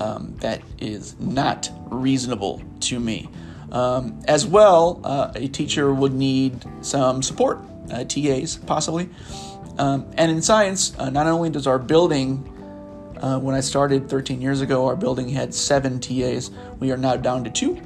Um, 0.01 0.35
that 0.41 0.61
is 0.81 1.19
not 1.21 1.71
reasonable 1.87 2.63
to 2.81 2.99
me. 2.99 3.29
Um, 3.71 4.21
as 4.27 4.47
well, 4.47 5.01
uh, 5.05 5.33
a 5.35 5.49
teacher 5.49 5.93
would 5.93 6.13
need 6.13 6.65
some 6.81 7.23
support, 7.23 7.59
uh, 7.93 8.05
TAs 8.05 8.57
possibly. 8.57 9.09
Um, 9.79 10.07
and 10.17 10.31
in 10.31 10.43
science, 10.43 10.97
uh, 10.99 11.11
not 11.11 11.27
only 11.27 11.51
does 11.51 11.67
our 11.67 11.79
building, 11.79 12.51
uh, 13.21 13.39
when 13.39 13.55
I 13.55 13.61
started 13.61 14.09
13 14.09 14.41
years 14.41 14.61
ago, 14.61 14.87
our 14.87 14.97
building 14.97 15.29
had 15.29 15.55
seven 15.55 15.99
TAs. 15.99 16.51
We 16.79 16.93
are 16.93 16.97
now 16.97 17.17
down 17.17 17.43
to 17.45 17.51
two, 17.51 17.81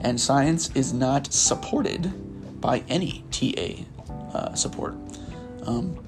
and 0.00 0.20
science 0.20 0.70
is 0.74 0.92
not 0.92 1.32
supported 1.32 2.60
by 2.60 2.82
any 2.88 3.24
TA 3.30 3.84
uh, 4.32 4.54
support. 4.54 4.94
Um, 5.66 5.98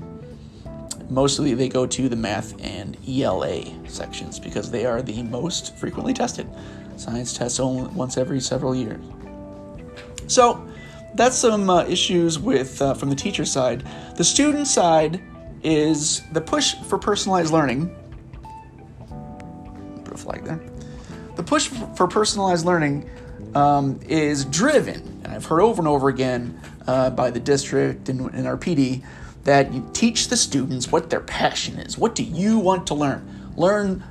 mostly 1.11 1.55
they 1.55 1.69
go 1.69 1.87
to 1.87 2.09
the 2.09 2.17
math 2.17 2.55
and 2.63 2.97
ELA 3.09 3.65
sections 3.89 4.39
because 4.39 4.71
they 4.71 4.87
are 4.87 5.03
the 5.03 5.23
most 5.25 5.77
frequently 5.77 6.15
tested. 6.15 6.49
Science 6.97 7.37
tests 7.37 7.61
only 7.61 7.89
once 7.91 8.17
every 8.17 8.41
several 8.41 8.75
years. 8.75 9.01
So 10.27 10.67
that's 11.15 11.37
some 11.37 11.71
uh, 11.71 11.85
issues 11.85 12.39
with 12.39 12.81
uh, 12.83 12.95
from 12.95 13.11
the 13.11 13.17
teacher 13.17 13.45
side. 13.45 13.87
The 14.17 14.25
student 14.25 14.67
side 14.67 15.21
is 15.63 16.23
the 16.33 16.41
push 16.41 16.75
for 16.75 16.99
personalized 16.99 17.53
learning. 17.53 17.95
Put 20.05 20.15
a 20.15 20.17
flag 20.17 20.45
there. 20.45 20.61
The 21.37 21.43
push 21.43 21.69
for 21.69 22.07
personalized 22.07 22.67
learning 22.67 23.09
um, 23.55 23.99
is 24.07 24.45
driven, 24.45 25.21
and 25.25 25.29
I've 25.29 25.45
heard 25.45 25.61
over 25.61 25.81
and 25.81 25.89
over 25.89 26.09
again 26.09 26.61
uh, 26.87 27.11
by 27.11 27.31
the 27.31 27.41
district 27.41 28.09
and, 28.09 28.33
and 28.35 28.47
our 28.47 28.57
PD 28.57 29.05
that 29.49 29.73
you 29.73 29.83
teach 29.95 30.29
the 30.29 30.37
students 30.37 30.93
what 30.93 31.09
their 31.09 31.21
passion 31.21 31.79
is. 31.79 31.97
What 31.97 32.15
do 32.15 32.23
you 32.23 32.59
want 32.59 32.87
to 32.89 32.95
learn? 32.95 33.51
Learn 33.57 34.05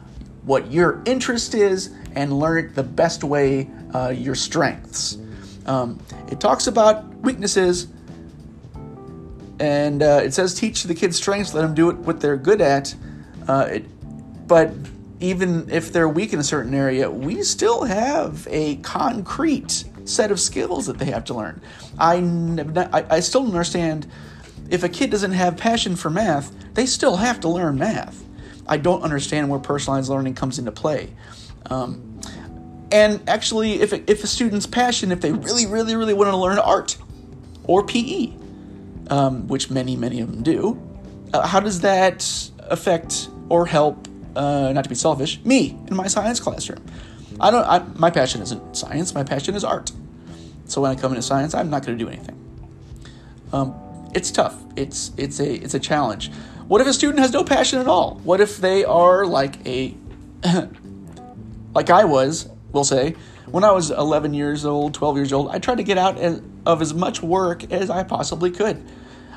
what 0.45 0.71
your 0.71 1.03
interest 1.05 1.53
is 1.53 1.93
and 2.15 2.39
learn 2.39 2.65
it 2.65 2.73
the 2.73 2.81
best 2.81 3.23
way, 3.23 3.69
uh, 3.93 4.09
your 4.09 4.33
strengths. 4.33 5.19
Um, 5.67 5.99
it 6.31 6.39
talks 6.39 6.65
about 6.65 7.05
weaknesses 7.17 7.85
and 9.59 10.01
uh, 10.01 10.21
it 10.23 10.33
says 10.33 10.55
teach 10.55 10.81
the 10.81 10.95
kids 10.95 11.17
strengths, 11.17 11.53
let 11.53 11.61
them 11.61 11.75
do 11.75 11.91
it 11.91 11.97
what 11.97 12.19
they're 12.19 12.35
good 12.35 12.59
at. 12.59 12.95
Uh, 13.47 13.67
it, 13.73 14.47
but 14.47 14.73
even 15.19 15.69
if 15.69 15.93
they're 15.93 16.09
weak 16.09 16.33
in 16.33 16.39
a 16.39 16.43
certain 16.43 16.73
area, 16.73 17.11
we 17.11 17.43
still 17.43 17.83
have 17.83 18.47
a 18.49 18.77
concrete 18.77 19.83
set 20.05 20.31
of 20.31 20.39
skills 20.39 20.87
that 20.87 20.97
they 20.97 21.05
have 21.05 21.25
to 21.25 21.35
learn. 21.35 21.61
I, 21.99 22.15
I, 22.91 23.17
I 23.17 23.19
still 23.19 23.43
don't 23.43 23.51
understand 23.51 24.07
if 24.69 24.83
a 24.83 24.89
kid 24.89 25.09
doesn't 25.09 25.31
have 25.31 25.57
passion 25.57 25.95
for 25.95 26.09
math, 26.09 26.53
they 26.73 26.85
still 26.85 27.17
have 27.17 27.39
to 27.41 27.49
learn 27.49 27.77
math. 27.77 28.23
I 28.67 28.77
don't 28.77 29.01
understand 29.01 29.49
where 29.49 29.59
personalized 29.59 30.09
learning 30.09 30.35
comes 30.35 30.59
into 30.59 30.71
play. 30.71 31.13
Um, 31.67 32.19
and 32.91 33.27
actually, 33.29 33.81
if, 33.81 33.93
if 33.93 34.23
a 34.23 34.27
student's 34.27 34.65
passion, 34.65 35.11
if 35.11 35.21
they 35.21 35.31
really, 35.31 35.65
really, 35.65 35.95
really 35.95 36.13
want 36.13 36.29
to 36.31 36.37
learn 36.37 36.59
art 36.59 36.97
or 37.63 37.83
PE, 37.83 38.33
um, 39.09 39.47
which 39.47 39.69
many, 39.69 39.95
many 39.95 40.21
of 40.21 40.31
them 40.31 40.43
do, 40.43 40.81
uh, 41.33 41.45
how 41.45 41.59
does 41.59 41.81
that 41.81 42.49
affect 42.59 43.29
or 43.49 43.65
help, 43.65 44.07
uh, 44.35 44.71
not 44.73 44.83
to 44.83 44.89
be 44.89 44.95
selfish, 44.95 45.43
me 45.43 45.77
in 45.87 45.95
my 45.95 46.07
science 46.07 46.39
classroom? 46.39 46.83
I 47.39 47.51
don't. 47.51 47.65
I, 47.65 47.79
my 47.99 48.09
passion 48.09 48.41
isn't 48.41 48.75
science. 48.75 49.13
My 49.13 49.23
passion 49.23 49.55
is 49.55 49.63
art. 49.63 49.91
So 50.65 50.81
when 50.81 50.91
I 50.91 50.95
come 50.95 51.11
into 51.11 51.21
science, 51.21 51.53
I'm 51.53 51.69
not 51.69 51.85
going 51.85 51.97
to 51.97 52.03
do 52.03 52.09
anything. 52.09 52.35
Um, 53.53 53.75
it's 54.17 54.31
tough. 54.31 54.55
It's 54.75 55.11
it's 55.15 55.39
a 55.39 55.53
it's 55.53 55.75
a 55.75 55.79
challenge. 55.79 56.31
What 56.67 56.81
if 56.81 56.87
a 56.87 56.93
student 56.93 57.19
has 57.19 57.31
no 57.31 57.43
passion 57.43 57.79
at 57.79 57.87
all? 57.87 58.15
What 58.23 58.41
if 58.41 58.57
they 58.57 58.83
are 58.83 59.25
like 59.25 59.65
a 59.65 59.95
like 61.73 61.89
I 61.89 62.03
was 62.03 62.49
we'll 62.71 62.83
say, 62.83 63.15
when 63.45 63.63
I 63.63 63.71
was 63.71 63.91
11 63.91 64.33
years 64.33 64.65
old, 64.65 64.93
12 64.93 65.17
years 65.17 65.33
old, 65.33 65.49
I 65.49 65.59
tried 65.59 65.77
to 65.77 65.83
get 65.83 65.97
out 65.97 66.17
of 66.17 66.81
as 66.81 66.93
much 66.93 67.23
work 67.23 67.71
as 67.71 67.89
I 67.89 68.03
possibly 68.03 68.51
could. 68.51 68.83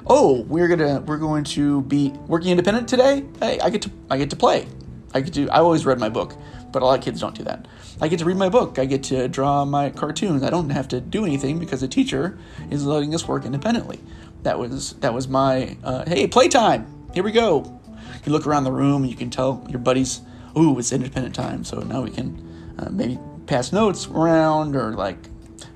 Oh, 0.06 0.42
we're 0.42 0.68
gonna 0.68 1.00
we're 1.02 1.18
going 1.18 1.44
to 1.44 1.82
be 1.82 2.10
working 2.26 2.50
independent 2.50 2.88
today. 2.88 3.24
Hey, 3.38 3.60
I 3.60 3.70
get 3.70 3.82
to 3.82 3.90
I 4.10 4.16
get 4.16 4.30
to 4.30 4.36
play. 4.36 4.66
I 5.12 5.20
get 5.20 5.34
to. 5.34 5.48
I 5.50 5.58
always 5.58 5.84
read 5.84 5.98
my 5.98 6.08
book, 6.08 6.34
but 6.72 6.82
a 6.82 6.86
lot 6.86 6.98
of 6.98 7.04
kids 7.04 7.20
don't 7.20 7.34
do 7.34 7.44
that. 7.44 7.68
I 8.00 8.08
get 8.08 8.18
to 8.20 8.24
read 8.24 8.38
my 8.38 8.48
book. 8.48 8.78
I 8.78 8.86
get 8.86 9.02
to 9.04 9.28
draw 9.28 9.64
my 9.64 9.90
cartoons. 9.90 10.42
I 10.42 10.50
don't 10.50 10.70
have 10.70 10.88
to 10.88 11.00
do 11.00 11.24
anything 11.24 11.58
because 11.58 11.82
the 11.82 11.88
teacher 11.88 12.38
is 12.70 12.86
letting 12.86 13.14
us 13.14 13.28
work 13.28 13.44
independently. 13.44 14.00
That 14.42 14.58
was 14.58 14.94
that 14.94 15.12
was 15.12 15.28
my 15.28 15.76
uh, 15.84 16.04
hey 16.06 16.26
playtime. 16.26 16.86
Here 17.14 17.22
we 17.22 17.32
go. 17.32 17.80
You 18.24 18.32
look 18.32 18.46
around 18.46 18.64
the 18.64 18.72
room, 18.72 19.02
and 19.02 19.10
you 19.10 19.16
can 19.16 19.30
tell 19.30 19.66
your 19.68 19.78
buddies, 19.78 20.20
"Ooh, 20.56 20.78
it's 20.78 20.92
independent 20.92 21.34
time." 21.34 21.64
So 21.64 21.80
now 21.80 22.02
we 22.02 22.10
can 22.10 22.74
uh, 22.78 22.88
maybe 22.90 23.18
pass 23.46 23.72
notes 23.72 24.06
around 24.06 24.76
or 24.76 24.92
like 24.92 25.18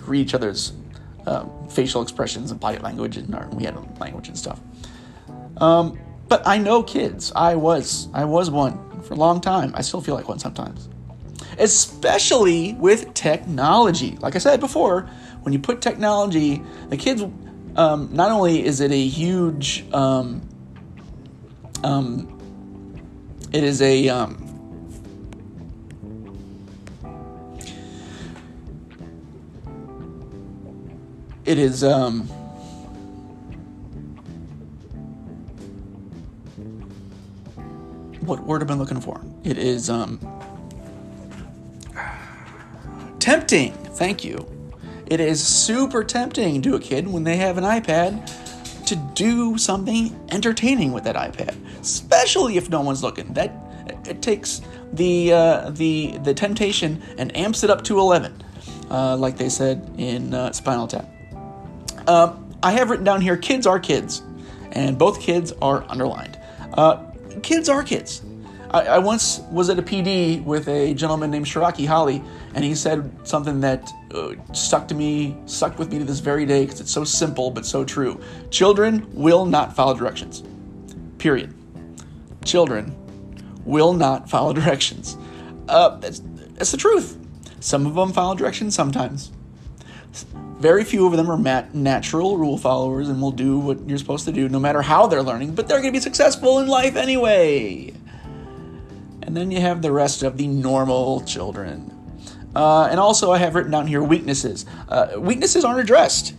read 0.07 0.21
each 0.21 0.35
other's 0.35 0.73
uh, 1.27 1.47
facial 1.69 2.03
expressions 2.03 2.51
and 2.51 2.61
body 2.61 2.79
language 2.79 3.17
and 3.17 3.35
our, 3.35 3.49
we 3.49 3.65
had 3.65 3.77
language 4.01 4.29
and 4.29 4.39
stuff. 4.39 4.61
Um, 5.59 5.99
but 6.29 6.47
I 6.47 6.59
know 6.59 6.83
kids. 6.83 7.33
I 7.35 7.55
was 7.55 8.09
I 8.13 8.25
was 8.25 8.51
one 8.51 9.03
for 9.03 9.15
a 9.15 9.17
long 9.17 9.41
time. 9.41 9.73
I 9.75 9.83
still 9.83 10.01
feel 10.01 10.15
like 10.15 10.29
one 10.29 10.39
sometimes. 10.39 10.89
Especially 11.59 12.75
with 12.75 13.13
technology. 13.15 14.17
Like 14.21 14.35
I 14.35 14.39
said 14.39 14.61
before, 14.61 15.03
when 15.43 15.53
you 15.53 15.59
put 15.59 15.81
technology, 15.81 16.63
the 16.89 16.97
kids. 16.97 17.25
Um, 17.77 18.11
not 18.13 18.31
only 18.31 18.65
is 18.65 18.81
it 18.81 18.93
a 18.93 19.07
huge, 19.07 19.85
um, 19.93 20.49
um, 21.83 22.31
it 23.53 23.65
is 23.65 23.83
a 23.83 24.09
um, 24.09 24.45
it 31.45 31.59
is 31.59 31.85
um 31.85 32.23
what 38.21 38.41
word 38.45 38.63
am 38.63 38.71
I 38.71 38.75
looking 38.75 39.01
for? 39.01 39.21
It 39.43 39.59
is 39.59 39.91
um 39.91 40.21
tempting. 43.19 43.73
Thank 43.73 44.25
you. 44.25 44.54
It 45.07 45.21
is 45.21 45.45
super 45.47 46.05
tempting 46.05 46.63
to 46.63 46.75
a 46.77 46.81
kid 46.81 47.07
when 47.09 47.25
they 47.25 47.37
have 47.37 47.59
an 47.59 47.65
iPad 47.65 48.27
to 48.87 48.97
do 49.15 49.59
something 49.59 50.15
entertaining 50.31 50.93
with 50.93 51.05
that 51.05 51.17
iPad, 51.17 51.55
especially 51.81 52.57
if 52.57 52.69
no 52.71 52.81
one's 52.81 53.03
looking. 53.03 53.33
That 53.35 53.53
it 54.07 54.23
takes 54.23 54.61
the 54.93 55.33
uh, 55.33 55.71
the 55.71 56.19
the 56.19 56.35
temptation 56.35 57.03
and 57.19 57.37
amps 57.37 57.65
it 57.65 57.71
up 57.71 57.83
to 57.85 57.99
eleven, 57.99 58.43
uh, 58.91 59.17
like 59.17 59.37
they 59.37 59.49
said 59.49 59.91
in 59.99 60.35
uh, 60.35 60.53
Spinal 60.53 60.87
Tap. 60.87 61.09
Um, 62.07 62.55
I 62.63 62.73
have 62.73 62.91
written 62.91 63.05
down 63.05 63.21
here 63.21 63.37
kids 63.37 63.67
are 63.67 63.79
kids. 63.81 64.23
and 64.75 64.99
both 64.99 65.21
kids 65.21 65.53
are 65.63 65.85
underlined. 65.89 66.39
Uh, 66.75 67.05
kids 67.43 67.69
are 67.69 67.83
kids. 67.83 68.23
I, 68.75 68.87
I, 68.87 68.99
once 68.99 69.39
was 69.53 69.71
at 69.71 69.79
a 69.79 69.83
PD 69.83 70.43
with 70.43 70.67
a 70.67 70.95
gentleman 70.95 71.31
named 71.31 71.47
Shiraki 71.47 71.87
Holly, 71.87 72.21
and 72.57 72.65
he 72.65 72.75
said 72.75 73.09
something 73.23 73.61
that 73.61 73.89
uh, 74.13 74.33
stuck 74.53 74.89
to 74.89 74.97
me, 74.97 75.37
stuck 75.47 75.79
with 75.79 75.93
me 75.93 76.01
to 76.01 76.05
this 76.05 76.19
very 76.19 76.45
day 76.45 76.65
because 76.65 76.81
it's 76.81 76.91
so 76.91 77.05
simple 77.05 77.53
but 77.53 77.65
so 77.65 77.85
true. 77.85 78.21
Children 78.51 79.07
will 79.15 79.47
not 79.47 79.77
follow 79.77 79.95
directions. 79.95 80.43
Period. 81.19 81.55
Children 82.45 82.97
will 83.65 83.93
not 83.93 84.29
follow 84.35 84.53
directions. 84.53 85.17
Uh, 85.69 85.91
that's, 85.99 86.21
that's 86.55 86.73
the 86.73 86.77
truth. 86.77 87.17
Some 87.61 87.87
of 87.87 87.95
them 87.95 88.13
follow 88.13 88.35
directions 88.35 88.75
sometimes. 88.75 89.31
Very 90.59 90.83
few 90.83 91.07
of 91.07 91.13
them 91.13 91.31
are 91.31 91.37
mat- 91.37 91.77
natural 91.77 92.39
rule 92.39 92.59
followers 92.59 93.09
and 93.09 93.23
will 93.23 93.31
do 93.31 93.57
what 93.57 93.89
you're 93.89 93.99
supposed 93.99 94.25
to 94.25 94.33
do 94.33 94.49
no 94.49 94.59
matter 94.59 94.83
how 94.83 95.07
they're 95.07 95.23
learning, 95.23 95.55
but 95.55 95.69
they're 95.69 95.81
going 95.81 95.93
to 95.93 95.97
be 95.97 96.03
successful 96.03 96.59
in 96.59 96.67
life 96.67 96.97
anyway. 96.97 97.95
And 99.35 99.41
then 99.41 99.51
you 99.51 99.61
have 99.63 99.83
the 99.83 99.91
rest 99.91 100.23
of 100.23 100.37
the 100.37 100.47
normal 100.47 101.21
children. 101.23 101.91
Uh, 102.55 102.85
and 102.85 103.01
also, 103.01 103.33
I 103.33 103.39
have 103.39 103.57
written 103.57 103.73
down 103.73 103.89
here 103.89 104.01
weaknesses. 104.01 104.65
Uh, 104.89 105.15
weaknesses 105.19 105.65
aren't 105.65 105.81
addressed. 105.81 106.35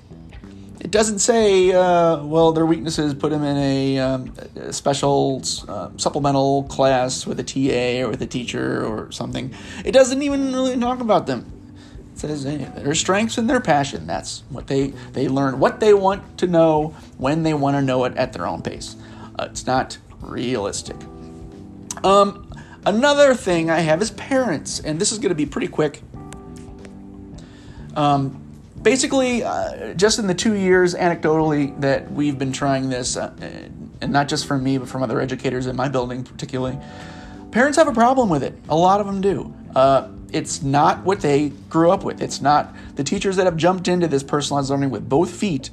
It 0.80 0.92
doesn't 0.92 1.20
say, 1.20 1.74
uh, 1.74 2.24
well, 2.24 2.54
their 2.54 2.66
weaknesses 2.66 3.14
put 3.14 3.32
them 3.32 3.44
in 3.44 3.58
a, 3.58 4.00
um, 4.00 4.34
a 4.56 4.72
special 4.72 5.44
uh, 5.68 5.90
supplemental 5.98 6.64
class 6.70 7.28
with 7.28 7.38
a 7.38 7.44
TA 7.44 8.06
or 8.06 8.12
with 8.12 8.22
a 8.22 8.28
teacher 8.28 8.86
or 8.86 9.12
something. 9.12 9.54
It 9.84 9.92
doesn't 9.92 10.22
even 10.22 10.54
really 10.54 10.80
talk 10.80 11.02
about 11.02 11.28
them. 11.28 11.52
It 12.14 12.20
says 12.20 12.44
hey, 12.44 12.72
their 12.78 12.96
strengths 12.96 13.38
and 13.38 13.50
their 13.50 13.60
passion. 13.60 14.08
That's 14.08 14.44
what 14.48 14.68
they, 14.68 14.94
they 15.12 15.28
learn, 15.28 15.60
what 15.60 15.82
they 15.82 15.94
want 15.94 16.38
to 16.38 16.48
know 16.48 16.96
when 17.18 17.44
they 17.44 17.54
want 17.54 17.76
to 17.76 17.82
know 17.82 18.06
it 18.06 18.16
at 18.16 18.32
their 18.32 18.48
own 18.48 18.62
pace. 18.62 18.96
Uh, 19.38 19.50
it's 19.52 19.68
not 19.68 19.98
realistic. 20.22 20.96
Um, 22.06 22.45
another 22.86 23.34
thing 23.34 23.70
I 23.70 23.80
have 23.80 24.02
is 24.02 24.12
parents, 24.12 24.80
and 24.80 25.00
this 25.00 25.12
is 25.12 25.20
going 25.20 25.30
to 25.30 25.36
be 25.36 25.46
pretty 25.46 25.68
quick. 25.68 26.02
Um, 27.96 28.42
basically, 28.82 29.44
uh, 29.44 29.94
just 29.94 30.20
in 30.20 30.28
the 30.28 30.34
two 30.34 30.54
years, 30.54 30.96
anecdotally, 30.96 31.80
that 31.82 32.12
we've 32.12 32.38
been 32.38 32.52
trying 32.52 32.90
this, 32.90 33.18
uh, 33.18 33.34
and 34.02 34.12
not 34.12 34.28
just 34.28 34.46
from 34.46 34.64
me, 34.64 34.78
but 34.78 34.88
from 34.88 35.04
other 35.04 35.20
educators 35.20 35.66
in 35.68 35.76
my 35.76 35.88
building, 35.88 36.24
particularly, 36.24 36.78
parents 37.52 37.78
have 37.78 37.88
a 37.88 37.94
problem 37.94 38.30
with 38.30 38.44
it. 38.44 38.54
A 38.70 38.76
lot 38.76 39.00
of 39.00 39.06
them 39.06 39.22
do. 39.22 39.54
Uh, 39.76 40.10
it's 40.32 40.62
not 40.62 41.04
what 41.04 41.22
they 41.22 41.50
grew 41.70 41.92
up 41.92 42.04
with. 42.04 42.22
It's 42.22 42.42
not 42.42 42.76
the 42.96 43.04
teachers 43.04 43.38
that 43.38 43.46
have 43.46 43.56
jumped 43.56 43.88
into 43.88 44.08
this 44.08 44.24
personalized 44.24 44.70
learning 44.70 44.90
with 44.90 45.08
both 45.08 45.32
feet 45.32 45.70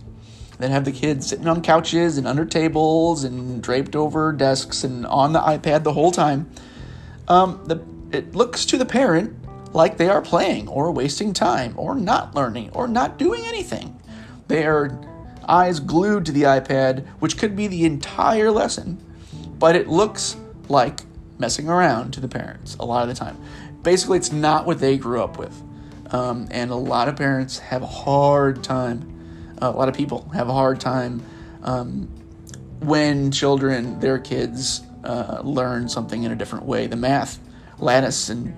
that 0.59 0.71
have 0.71 0.85
the 0.85 0.93
kids 0.93 1.27
sitting 1.27 1.49
on 1.49 1.61
couches 1.63 2.19
and 2.19 2.27
under 2.27 2.45
tables 2.45 3.25
and 3.25 3.61
draped 3.61 3.97
over 3.97 4.33
desks 4.33 4.85
and 4.85 5.05
on 5.07 5.33
the 5.33 5.41
iPad 5.41 5.83
the 5.83 5.93
whole 5.93 6.13
time. 6.13 6.49
Um, 7.29 7.63
the, 7.67 7.83
it 8.17 8.35
looks 8.35 8.65
to 8.67 8.79
the 8.79 8.87
parent 8.87 9.37
like 9.75 9.97
they 9.97 10.09
are 10.09 10.21
playing 10.21 10.69
or 10.69 10.91
wasting 10.91 11.33
time 11.33 11.75
or 11.77 11.95
not 11.95 12.35
learning 12.35 12.71
or 12.73 12.87
not 12.89 13.19
doing 13.19 13.43
anything. 13.47 13.99
They 14.49 14.67
are 14.67 15.01
eyes 15.49 15.81
glued 15.81 16.27
to 16.27 16.33
the 16.33 16.43
iPad, 16.43 17.07
which 17.19 17.39
could 17.39 17.57
be 17.57 17.67
the 17.67 17.85
entire 17.85 18.51
lesson, 18.51 18.99
but 19.59 19.75
it 19.75 19.89
looks 19.89 20.37
like 20.69 21.01
messing 21.39 21.69
around 21.69 22.13
to 22.13 22.21
the 22.21 22.29
parents 22.29 22.77
a 22.79 22.85
lot 22.85 23.03
of 23.03 23.09
the 23.09 23.15
time 23.15 23.37
basically, 23.83 24.19
it's 24.19 24.33
not 24.33 24.67
what 24.67 24.79
they 24.79 24.97
grew 24.97 25.23
up 25.23 25.39
with. 25.39 25.61
Um, 26.11 26.49
and 26.51 26.71
a 26.71 26.77
lot 26.77 27.09
of 27.09 27.17
parents 27.17 27.59
have 27.59 27.83
a 27.83 27.87
hard 27.87 28.63
time, 28.63 29.57
uh, 29.61 29.73
a 29.75 29.77
lot 29.77 29.89
of 29.89 29.95
people 29.95 30.29
have 30.35 30.49
a 30.49 30.53
hard 30.53 30.81
time 30.81 31.23
um, 31.63 32.09
when 32.81 33.31
children, 33.31 33.99
their 34.01 34.19
kids, 34.19 34.83
uh, 35.05 35.41
learn 35.43 35.89
something 35.89 36.23
in 36.23 36.33
a 36.33 36.37
different 36.37 36.65
way. 36.65 36.87
The 36.87 36.97
math, 36.97 37.39
lattice, 37.79 38.29
and 38.29 38.55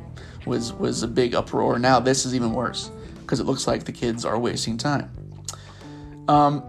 was 0.46 0.72
was 0.72 1.02
a 1.02 1.08
big 1.08 1.34
uproar. 1.34 1.78
Now 1.78 2.00
this 2.00 2.26
is 2.26 2.34
even 2.34 2.52
worse 2.52 2.90
because 3.20 3.40
it 3.40 3.44
looks 3.44 3.66
like 3.66 3.84
the 3.84 3.92
kids 3.92 4.24
are 4.24 4.38
wasting 4.38 4.76
time. 4.76 5.10
Um, 6.28 6.62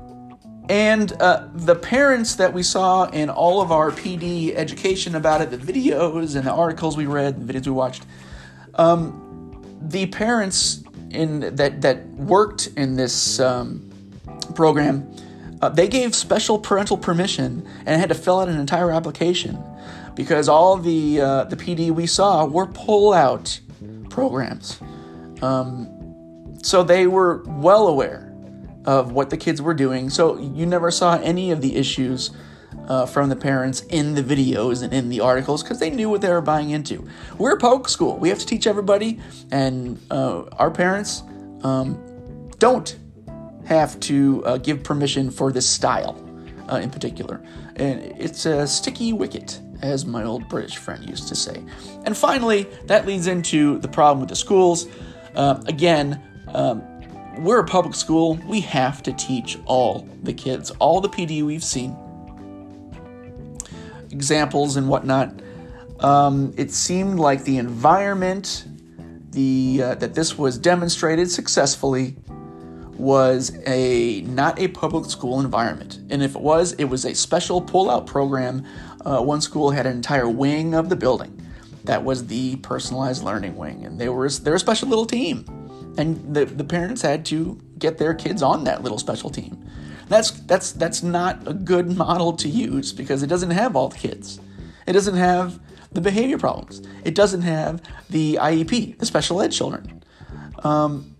and 0.69 1.11
uh, 1.21 1.47
the 1.53 1.75
parents 1.75 2.35
that 2.35 2.51
we 2.53 2.63
saw 2.63 3.05
in 3.09 3.29
all 3.29 3.61
of 3.61 3.71
our 3.71 3.91
PD 3.91 4.55
education 4.55 5.15
about 5.15 5.41
it, 5.41 5.51
the 5.51 5.57
videos 5.57 6.35
and 6.35 6.45
the 6.45 6.51
articles 6.51 6.97
we 6.97 7.05
read, 7.05 7.47
the 7.47 7.53
videos 7.53 7.65
we 7.67 7.71
watched, 7.71 8.05
um, 8.75 9.21
the 9.81 10.07
parents 10.07 10.83
in 11.11 11.55
that 11.55 11.81
that 11.81 12.05
worked 12.15 12.67
in 12.77 12.95
this 12.95 13.39
um, 13.39 13.88
program, 14.55 15.07
uh, 15.61 15.69
they 15.69 15.87
gave 15.87 16.13
special 16.13 16.59
parental 16.59 16.97
permission 16.97 17.67
and 17.85 17.99
had 17.99 18.09
to 18.09 18.15
fill 18.15 18.39
out 18.39 18.49
an 18.49 18.59
entire 18.59 18.91
application 18.91 19.57
because 20.15 20.49
all 20.49 20.77
the 20.77 21.21
uh, 21.21 21.43
the 21.45 21.55
PD 21.55 21.91
we 21.91 22.07
saw 22.07 22.45
were 22.45 22.67
pull-out 22.67 23.59
programs. 24.09 24.79
Um, 25.41 25.91
so 26.63 26.83
they 26.83 27.07
were 27.07 27.43
well 27.45 27.87
aware 27.87 28.33
of 28.85 29.11
what 29.11 29.29
the 29.29 29.37
kids 29.37 29.61
were 29.61 29.73
doing. 29.73 30.09
So 30.09 30.39
you 30.39 30.65
never 30.65 30.91
saw 30.91 31.17
any 31.17 31.51
of 31.51 31.61
the 31.61 31.75
issues 31.75 32.31
uh, 32.87 33.05
from 33.05 33.29
the 33.29 33.35
parents 33.35 33.81
in 33.89 34.13
the 34.13 34.23
videos 34.23 34.83
and 34.83 34.93
in 34.93 35.09
the 35.09 35.19
articles 35.19 35.63
because 35.63 35.79
they 35.79 35.89
knew 35.89 36.09
what 36.09 36.21
they 36.21 36.29
were 36.29 36.41
buying 36.41 36.69
into. 36.69 37.07
We're 37.37 37.55
a 37.55 37.57
public 37.57 37.89
school. 37.89 38.17
We 38.17 38.29
have 38.29 38.39
to 38.39 38.45
teach 38.45 38.67
everybody, 38.67 39.19
and 39.51 39.99
uh, 40.11 40.43
our 40.53 40.71
parents 40.71 41.23
um, 41.63 41.99
don't 42.59 42.95
have 43.65 43.99
to 44.01 44.43
uh, 44.45 44.58
give 44.58 44.84
permission 44.84 45.32
for 45.32 45.51
this 45.51 45.67
style 45.67 46.21
uh, 46.71 46.78
in 46.78 46.89
particular. 46.89 47.41
And 47.75 48.01
it's 48.19 48.45
a 48.45 48.67
sticky 48.67 49.13
wicket, 49.13 49.60
as 49.82 50.06
my 50.06 50.23
old 50.23 50.47
British 50.49 50.78
friend 50.78 51.08
used 51.08 51.28
to 51.28 51.36
say. 51.36 51.63
And 52.06 52.15
finally, 52.15 52.63
that 52.86 53.06
leads 53.06 53.28
into 53.28 53.80
the 53.80 53.88
problem 53.88 54.19
with 54.19 54.30
the 54.30 54.36
schools. 54.36 54.88
Uh, 55.36 55.62
again, 55.67 56.21
um, 56.49 56.84
we're 57.43 57.60
a 57.60 57.65
public 57.65 57.95
school. 57.95 58.39
We 58.47 58.62
have 58.62 59.04
to 59.04 59.13
teach 59.13 59.58
all 59.65 60.08
the 60.23 60.34
kids. 60.34 60.71
All 60.80 61.01
the 61.01 61.10
PD 61.10 61.43
we've 61.43 61.63
seen 61.63 61.97
examples 64.12 64.78
and 64.78 64.88
whatnot, 64.88 65.41
um, 65.99 66.54
it 66.56 66.71
seemed 66.71 67.19
like 67.19 67.43
the 67.43 67.58
environment 67.58 68.65
the 69.32 69.82
uh, 69.84 69.95
that 69.95 70.15
this 70.15 70.38
was 70.38 70.58
demonstrated 70.58 71.30
successfully 71.30 72.15
was 72.97 73.58
a 73.65 74.21
not 74.21 74.60
a 74.60 74.67
public 74.69 75.10
school 75.10 75.39
environment, 75.39 75.99
and 76.10 76.23
if 76.23 76.36
it 76.36 76.41
was, 76.41 76.73
it 76.73 76.86
was 76.86 77.05
a 77.05 77.13
special 77.13 77.62
pull-out 77.62 78.08
program. 78.08 78.65
Uh, 79.05 79.21
one 79.21 79.41
school 79.41 79.71
had 79.71 79.86
an 79.86 79.95
entire 79.95 80.29
wing 80.29 80.73
of 80.73 80.89
the 80.89 80.95
building 80.95 81.41
that 81.84 82.03
was 82.03 82.27
the 82.27 82.55
personalized 82.58 83.23
learning 83.23 83.55
wing, 83.55 83.86
and 83.86 83.99
they 83.99 84.10
were 84.10 84.29
they're 84.29 84.55
a 84.55 84.60
special 84.60 84.88
little 84.88 85.05
team, 85.05 85.45
and 85.97 86.36
the 86.36 86.45
the 86.45 86.63
parents 86.63 87.01
had 87.01 87.25
to 87.25 87.60
get 87.77 87.97
their 87.97 88.13
kids 88.13 88.41
on 88.41 88.63
that 88.63 88.84
little 88.84 88.97
special 88.97 89.29
team. 89.29 89.63
That's 90.08 90.31
that's 90.31 90.71
that's 90.71 91.03
not 91.03 91.47
a 91.47 91.53
good 91.53 91.95
model 91.95 92.34
to 92.34 92.49
use 92.49 92.93
because 92.93 93.23
it 93.23 93.27
doesn't 93.27 93.51
have 93.51 93.75
all 93.75 93.89
the 93.89 93.97
kids. 93.97 94.39
It 94.88 94.93
doesn't 94.93 95.15
have 95.15 95.60
the 95.91 96.01
behavior 96.01 96.38
problems. 96.38 96.81
It 97.03 97.15
doesn't 97.15 97.41
have 97.41 97.81
the 98.10 98.38
IEP, 98.41 98.99
the 98.99 99.05
special 99.05 99.41
ed 99.41 99.51
children. 99.51 100.03
Um, 100.63 101.14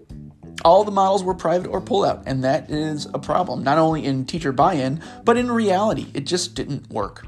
all 0.64 0.84
the 0.84 0.92
models 0.92 1.24
were 1.24 1.34
private 1.34 1.68
or 1.68 1.82
pull 1.82 2.06
out, 2.06 2.24
and 2.26 2.44
that 2.44 2.70
is 2.70 3.08
a 3.14 3.20
problem, 3.20 3.64
not 3.64 3.78
only 3.78 4.06
in 4.06 4.26
teacher 4.26 4.52
buy 4.52 4.74
in, 4.74 5.02
but 5.24 5.38
in 5.38 5.52
reality. 5.52 6.08
It 6.14 6.26
just 6.26 6.56
didn't 6.56 6.90
work. 6.90 7.26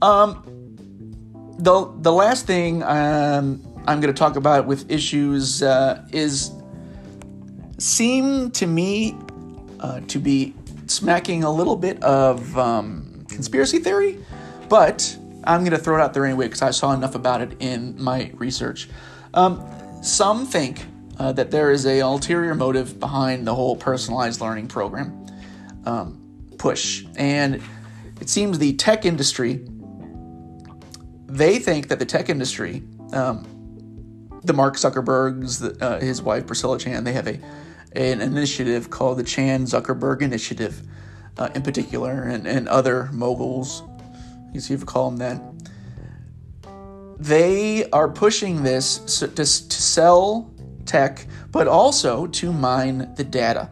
Um, 0.00 0.42
the, 1.58 1.92
the 1.98 2.12
last 2.12 2.46
thing 2.46 2.82
um, 2.82 3.62
I'm 3.86 4.00
going 4.00 4.12
to 4.12 4.18
talk 4.18 4.36
about 4.36 4.66
with 4.66 4.90
issues 4.90 5.62
uh, 5.62 6.06
is 6.12 6.52
seem 7.78 8.50
to 8.52 8.66
me 8.66 9.16
uh, 9.80 10.00
to 10.08 10.18
be 10.18 10.54
smacking 10.86 11.44
a 11.44 11.50
little 11.50 11.76
bit 11.76 12.02
of 12.02 12.56
um, 12.58 13.24
conspiracy 13.28 13.78
theory, 13.78 14.18
but 14.68 15.16
I'm 15.44 15.60
going 15.60 15.72
to 15.72 15.78
throw 15.78 15.96
it 15.96 16.00
out 16.00 16.14
there 16.14 16.24
anyway 16.24 16.46
because 16.46 16.62
I 16.62 16.70
saw 16.70 16.92
enough 16.92 17.14
about 17.14 17.40
it 17.40 17.56
in 17.60 18.00
my 18.02 18.30
research. 18.34 18.88
Um, 19.34 19.64
some 20.02 20.46
think 20.46 20.84
uh, 21.22 21.30
that 21.30 21.52
there 21.52 21.70
is 21.70 21.86
a 21.86 22.00
ulterior 22.00 22.52
motive 22.52 22.98
behind 22.98 23.46
the 23.46 23.54
whole 23.54 23.76
personalized 23.76 24.40
learning 24.40 24.66
program 24.66 25.24
um, 25.86 26.18
push, 26.58 27.04
and 27.14 27.62
it 28.20 28.28
seems 28.28 28.58
the 28.58 28.72
tech 28.72 29.04
industry. 29.04 29.64
They 31.26 31.60
think 31.60 31.86
that 31.88 32.00
the 32.00 32.06
tech 32.06 32.28
industry, 32.28 32.82
um, 33.12 33.46
the 34.42 34.52
Mark 34.52 34.74
Zuckerberg's, 34.74 35.62
uh, 35.62 36.00
his 36.00 36.20
wife 36.20 36.44
Priscilla 36.44 36.76
Chan, 36.76 37.04
they 37.04 37.12
have 37.12 37.28
a 37.28 37.38
an 37.94 38.20
initiative 38.20 38.90
called 38.90 39.18
the 39.18 39.22
Chan 39.22 39.66
Zuckerberg 39.66 40.22
Initiative, 40.22 40.82
uh, 41.36 41.50
in 41.54 41.62
particular, 41.62 42.22
and, 42.22 42.48
and 42.48 42.66
other 42.68 43.10
moguls, 43.12 43.82
you 44.52 44.60
see 44.60 44.74
if 44.74 44.80
you 44.80 44.86
call 44.86 45.10
them 45.10 45.18
that. 45.18 45.40
They 47.18 47.88
are 47.90 48.08
pushing 48.08 48.62
this 48.64 49.20
to, 49.20 49.28
to 49.28 49.46
sell 49.46 50.51
tech, 50.86 51.26
but 51.50 51.66
also 51.66 52.26
to 52.26 52.52
mine 52.52 53.14
the 53.16 53.24
data 53.24 53.70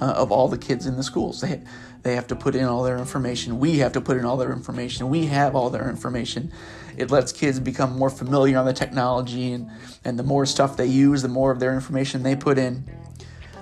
uh, 0.00 0.14
of 0.16 0.32
all 0.32 0.48
the 0.48 0.58
kids 0.58 0.86
in 0.86 0.96
the 0.96 1.02
schools. 1.02 1.40
They 1.40 1.62
they 2.02 2.16
have 2.16 2.26
to 2.28 2.36
put 2.36 2.54
in 2.54 2.64
all 2.64 2.82
their 2.82 2.98
information. 2.98 3.60
We 3.60 3.78
have 3.78 3.92
to 3.92 4.00
put 4.00 4.16
in 4.16 4.24
all 4.24 4.36
their 4.36 4.52
information. 4.52 5.08
We 5.08 5.26
have 5.26 5.54
all 5.54 5.70
their 5.70 5.88
information. 5.88 6.52
It 6.96 7.10
lets 7.10 7.32
kids 7.32 7.60
become 7.60 7.96
more 7.96 8.10
familiar 8.10 8.58
on 8.58 8.66
the 8.66 8.72
technology, 8.72 9.52
and, 9.52 9.70
and 10.04 10.18
the 10.18 10.24
more 10.24 10.44
stuff 10.44 10.76
they 10.76 10.86
use, 10.86 11.22
the 11.22 11.28
more 11.28 11.52
of 11.52 11.60
their 11.60 11.74
information 11.74 12.22
they 12.22 12.36
put 12.36 12.58
in. 12.58 12.84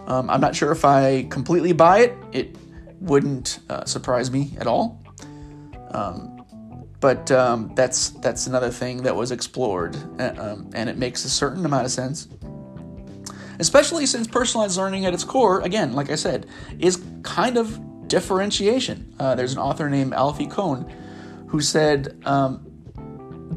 Um, 0.06 0.30
I'm 0.30 0.40
not 0.40 0.56
sure 0.56 0.72
if 0.72 0.84
I 0.84 1.24
completely 1.24 1.72
buy 1.72 2.00
it. 2.00 2.14
It 2.32 2.56
wouldn't 3.00 3.60
uh, 3.68 3.84
surprise 3.84 4.30
me 4.30 4.52
at 4.58 4.66
all. 4.66 5.00
Um, 5.90 6.44
but 7.00 7.30
um, 7.30 7.72
that's 7.74 8.10
that's 8.10 8.46
another 8.46 8.70
thing 8.70 9.02
that 9.02 9.14
was 9.14 9.32
explored, 9.32 9.96
uh, 10.18 10.34
um, 10.36 10.70
and 10.74 10.90
it 10.90 10.98
makes 10.98 11.24
a 11.24 11.30
certain 11.30 11.64
amount 11.64 11.86
of 11.86 11.92
sense. 11.92 12.28
Especially 13.60 14.06
since 14.06 14.26
personalized 14.26 14.78
learning 14.78 15.04
at 15.04 15.12
its 15.12 15.22
core, 15.22 15.60
again, 15.60 15.92
like 15.92 16.10
I 16.10 16.14
said, 16.14 16.46
is 16.78 17.02
kind 17.22 17.58
of 17.58 18.08
differentiation. 18.08 19.14
Uh, 19.20 19.34
there's 19.34 19.52
an 19.52 19.58
author 19.58 19.90
named 19.90 20.14
Alfie 20.14 20.46
Kohn 20.46 20.90
who 21.46 21.60
said, 21.60 22.20
um, 22.24 22.66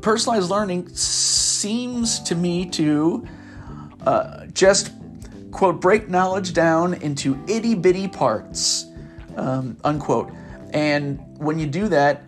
personalized 0.02 0.50
learning 0.50 0.90
seems 0.90 2.20
to 2.24 2.36
me 2.36 2.70
to 2.72 3.26
uh, 4.06 4.46
just, 4.48 4.92
quote, 5.52 5.80
break 5.80 6.10
knowledge 6.10 6.54
down 6.54 6.96
into 6.96 7.42
itty 7.48 7.74
bitty 7.74 8.10
parts, 8.10 8.88
um, 9.38 9.78
unquote. 9.86 10.34
And 10.74 11.20
when 11.38 11.58
you 11.60 11.66
do 11.66 11.88
that, 11.88 12.24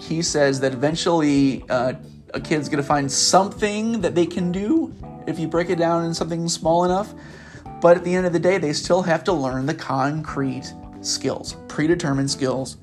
he 0.00 0.22
says 0.22 0.60
that 0.60 0.72
eventually 0.72 1.64
uh, 1.68 1.94
a 2.32 2.40
kid's 2.40 2.68
going 2.68 2.82
to 2.82 2.86
find 2.86 3.10
something 3.10 4.02
that 4.02 4.14
they 4.14 4.26
can 4.26 4.52
do 4.52 4.94
if 5.28 5.38
you 5.38 5.46
break 5.46 5.70
it 5.70 5.78
down 5.78 6.04
in 6.04 6.14
something 6.14 6.48
small 6.48 6.84
enough. 6.84 7.14
But 7.80 7.96
at 7.96 8.04
the 8.04 8.14
end 8.14 8.26
of 8.26 8.32
the 8.32 8.40
day, 8.40 8.58
they 8.58 8.72
still 8.72 9.02
have 9.02 9.22
to 9.24 9.32
learn 9.32 9.66
the 9.66 9.74
concrete 9.74 10.72
skills, 11.00 11.56
predetermined 11.68 12.30
skills, 12.30 12.78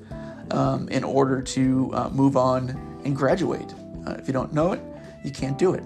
um, 0.52 0.88
in 0.88 1.04
order 1.04 1.42
to 1.42 1.90
uh, 1.92 2.08
move 2.10 2.36
on 2.36 2.70
and 3.04 3.14
graduate. 3.14 3.74
Uh, 4.06 4.12
if 4.12 4.26
you 4.26 4.32
don't 4.32 4.54
know 4.54 4.72
it, 4.72 4.80
you 5.24 5.30
can't 5.30 5.58
do 5.58 5.74
it. 5.74 5.82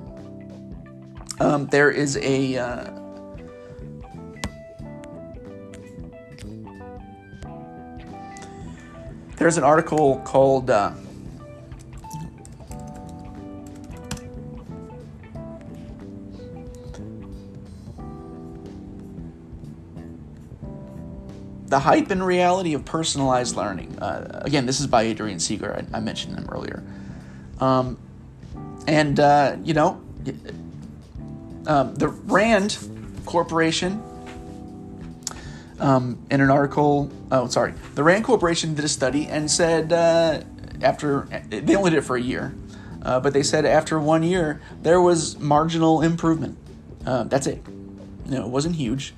Um, 1.40 1.66
there 1.68 1.90
is 1.90 2.18
a 2.18 2.56
uh, 2.56 2.90
there's 9.36 9.56
an 9.56 9.64
article 9.64 10.18
called 10.18 10.70
The 21.70 21.78
Hype 21.78 22.10
and 22.10 22.26
Reality 22.26 22.74
of 22.74 22.84
Personalized 22.84 23.54
Learning. 23.54 23.96
Uh, 24.00 24.42
again, 24.44 24.66
this 24.66 24.80
is 24.80 24.88
by 24.88 25.04
Adrian 25.04 25.38
Seeger. 25.38 25.72
I, 25.72 25.98
I 25.98 26.00
mentioned 26.00 26.36
him 26.36 26.48
earlier. 26.50 26.82
Um, 27.60 27.96
and, 28.88 29.20
uh, 29.20 29.56
you 29.62 29.72
know, 29.72 30.02
um, 31.68 31.94
the 31.94 32.08
RAND 32.08 32.76
Corporation, 33.24 34.02
um, 35.78 36.18
in 36.28 36.40
an 36.40 36.50
article, 36.50 37.08
oh, 37.30 37.46
sorry, 37.46 37.74
the 37.94 38.02
RAND 38.02 38.24
Corporation 38.24 38.74
did 38.74 38.84
a 38.84 38.88
study 38.88 39.28
and 39.28 39.48
said 39.48 39.92
uh, 39.92 40.42
after, 40.82 41.28
they 41.50 41.76
only 41.76 41.90
did 41.90 41.98
it 41.98 42.02
for 42.02 42.16
a 42.16 42.20
year, 42.20 42.52
uh, 43.02 43.20
but 43.20 43.32
they 43.32 43.44
said 43.44 43.64
after 43.64 44.00
one 44.00 44.24
year, 44.24 44.60
there 44.82 45.00
was 45.00 45.38
marginal 45.38 46.02
improvement. 46.02 46.58
Uh, 47.06 47.22
that's 47.24 47.46
it. 47.46 47.62
You 48.26 48.38
know, 48.38 48.44
it 48.44 48.50
wasn't 48.50 48.74
huge. 48.74 49.14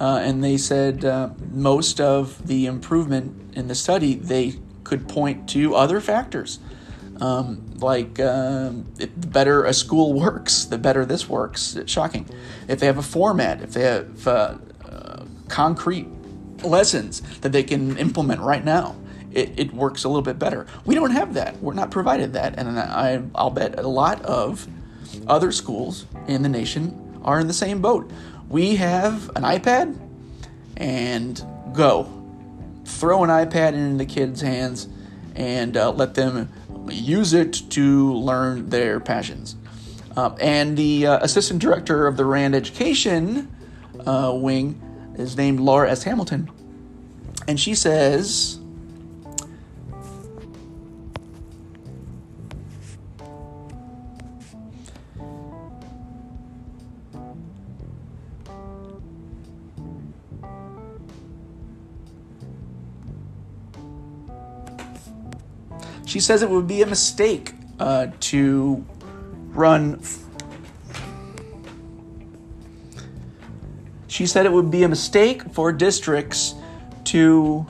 Uh, 0.00 0.20
and 0.22 0.42
they 0.42 0.56
said 0.56 1.04
uh, 1.04 1.30
most 1.50 2.00
of 2.00 2.46
the 2.46 2.66
improvement 2.66 3.56
in 3.56 3.68
the 3.68 3.74
study 3.74 4.14
they 4.14 4.58
could 4.84 5.08
point 5.08 5.48
to 5.50 5.74
other 5.74 6.00
factors. 6.00 6.58
Um, 7.20 7.76
like 7.76 8.18
um, 8.18 8.84
the 8.94 9.06
better 9.06 9.64
a 9.64 9.72
school 9.72 10.12
works 10.20 10.64
the 10.64 10.78
better 10.78 11.04
this 11.04 11.28
works. 11.28 11.76
It's 11.76 11.92
shocking. 11.92 12.28
If 12.68 12.80
they 12.80 12.86
have 12.86 12.98
a 12.98 13.02
format 13.02 13.62
if 13.62 13.72
they 13.72 13.82
have 13.82 14.26
uh, 14.26 14.58
uh 14.84 15.24
concrete 15.48 16.08
lessons 16.64 17.20
that 17.40 17.52
they 17.52 17.62
can 17.62 17.98
implement 17.98 18.40
right 18.40 18.64
now 18.64 18.96
it, 19.34 19.58
it 19.58 19.72
works 19.72 20.04
a 20.04 20.08
little 20.08 20.22
bit 20.22 20.38
better. 20.38 20.66
We 20.84 20.94
don't 20.94 21.10
have 21.10 21.34
that. 21.34 21.60
We're 21.62 21.74
not 21.74 21.90
provided 21.90 22.32
that. 22.34 22.58
And 22.58 22.78
I, 22.78 23.22
i'll 23.34 23.50
bet 23.50 23.78
a 23.78 23.86
lot 23.86 24.22
of 24.22 24.66
other 25.26 25.52
schools 25.52 26.06
in 26.26 26.42
the 26.42 26.48
nation 26.48 27.20
are 27.24 27.40
in 27.40 27.46
the 27.46 27.54
same 27.54 27.80
boat 27.80 28.10
we 28.52 28.76
have 28.76 29.30
an 29.34 29.44
iPad 29.44 29.98
and 30.76 31.44
go. 31.72 32.06
Throw 32.84 33.24
an 33.24 33.30
iPad 33.30 33.72
into 33.72 33.96
the 33.96 34.04
kids' 34.04 34.42
hands 34.42 34.88
and 35.34 35.74
uh, 35.74 35.90
let 35.90 36.14
them 36.14 36.50
use 36.90 37.32
it 37.32 37.54
to 37.70 38.12
learn 38.12 38.68
their 38.68 39.00
passions. 39.00 39.56
Um, 40.16 40.36
and 40.38 40.76
the 40.76 41.06
uh, 41.06 41.18
assistant 41.24 41.62
director 41.62 42.06
of 42.06 42.18
the 42.18 42.26
RAND 42.26 42.54
Education 42.54 43.50
uh, 44.06 44.32
wing 44.34 45.14
is 45.16 45.34
named 45.34 45.58
Laura 45.58 45.90
S. 45.90 46.02
Hamilton. 46.02 46.50
And 47.48 47.58
she 47.58 47.74
says 47.74 48.58
She 66.12 66.20
says 66.20 66.42
it 66.42 66.50
would 66.50 66.66
be 66.66 66.82
a 66.82 66.86
mistake 66.86 67.54
uh, 67.80 68.08
to 68.20 68.84
run. 69.48 69.98
She 74.08 74.26
said 74.26 74.44
it 74.44 74.52
would 74.52 74.70
be 74.70 74.82
a 74.82 74.88
mistake 74.90 75.42
for 75.54 75.72
districts 75.72 76.54
to 77.04 77.66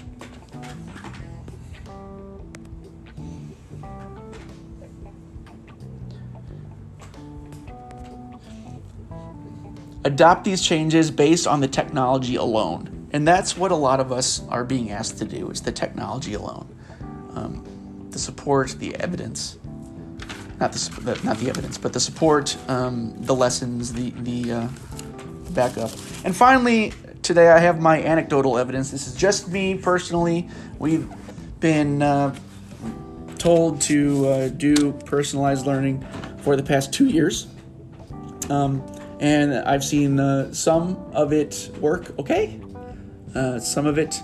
adopt 10.04 10.42
these 10.42 10.62
changes 10.62 11.12
based 11.12 11.46
on 11.46 11.60
the 11.60 11.68
technology 11.68 12.34
alone. 12.34 13.08
And 13.12 13.24
that's 13.24 13.56
what 13.56 13.70
a 13.70 13.76
lot 13.76 14.00
of 14.00 14.10
us 14.10 14.44
are 14.48 14.64
being 14.64 14.90
asked 14.90 15.18
to 15.18 15.24
do 15.24 15.48
is 15.50 15.60
the 15.60 15.70
technology 15.70 16.34
alone. 16.34 16.66
The 18.12 18.18
support, 18.18 18.76
the 18.78 18.94
evidence, 18.96 19.58
not 20.60 20.72
the 20.72 21.20
not 21.24 21.38
the 21.38 21.48
evidence, 21.48 21.78
but 21.78 21.92
the 21.92 22.00
support, 22.00 22.56
um, 22.68 23.14
the 23.18 23.34
lessons, 23.34 23.92
the 23.92 24.10
the 24.10 24.52
uh, 24.52 24.68
backup, 25.50 25.90
and 26.24 26.36
finally 26.36 26.92
today 27.22 27.48
I 27.48 27.58
have 27.58 27.80
my 27.80 28.02
anecdotal 28.02 28.58
evidence. 28.58 28.90
This 28.90 29.06
is 29.06 29.14
just 29.14 29.48
me 29.48 29.76
personally. 29.76 30.48
We've 30.78 31.08
been 31.60 32.02
uh, 32.02 32.34
told 33.38 33.80
to 33.82 34.26
uh, 34.28 34.48
do 34.48 34.92
personalized 35.04 35.66
learning 35.66 36.06
for 36.38 36.56
the 36.56 36.62
past 36.62 36.92
two 36.92 37.06
years. 37.06 37.46
Um, 38.50 38.84
and 39.20 39.54
I've 39.54 39.84
seen 39.84 40.18
uh, 40.18 40.52
some 40.52 40.96
of 41.12 41.32
it 41.32 41.70
work 41.80 42.18
okay, 42.18 42.60
uh, 43.34 43.60
some 43.60 43.86
of 43.86 43.98
it 43.98 44.20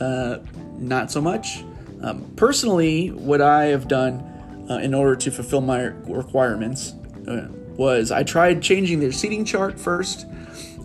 uh, 0.00 0.38
not 0.78 1.10
so 1.10 1.20
much. 1.20 1.64
Um, 2.02 2.32
personally, 2.36 3.08
what 3.08 3.40
I 3.40 3.66
have 3.66 3.86
done 3.88 4.66
uh, 4.68 4.78
in 4.78 4.94
order 4.94 5.16
to 5.16 5.30
fulfill 5.30 5.60
my 5.60 5.82
requirements 5.82 6.94
uh, 7.28 7.48
was 7.76 8.10
I 8.10 8.22
tried 8.22 8.62
changing 8.62 9.00
their 9.00 9.12
seating 9.12 9.44
chart 9.44 9.78
first. 9.78 10.26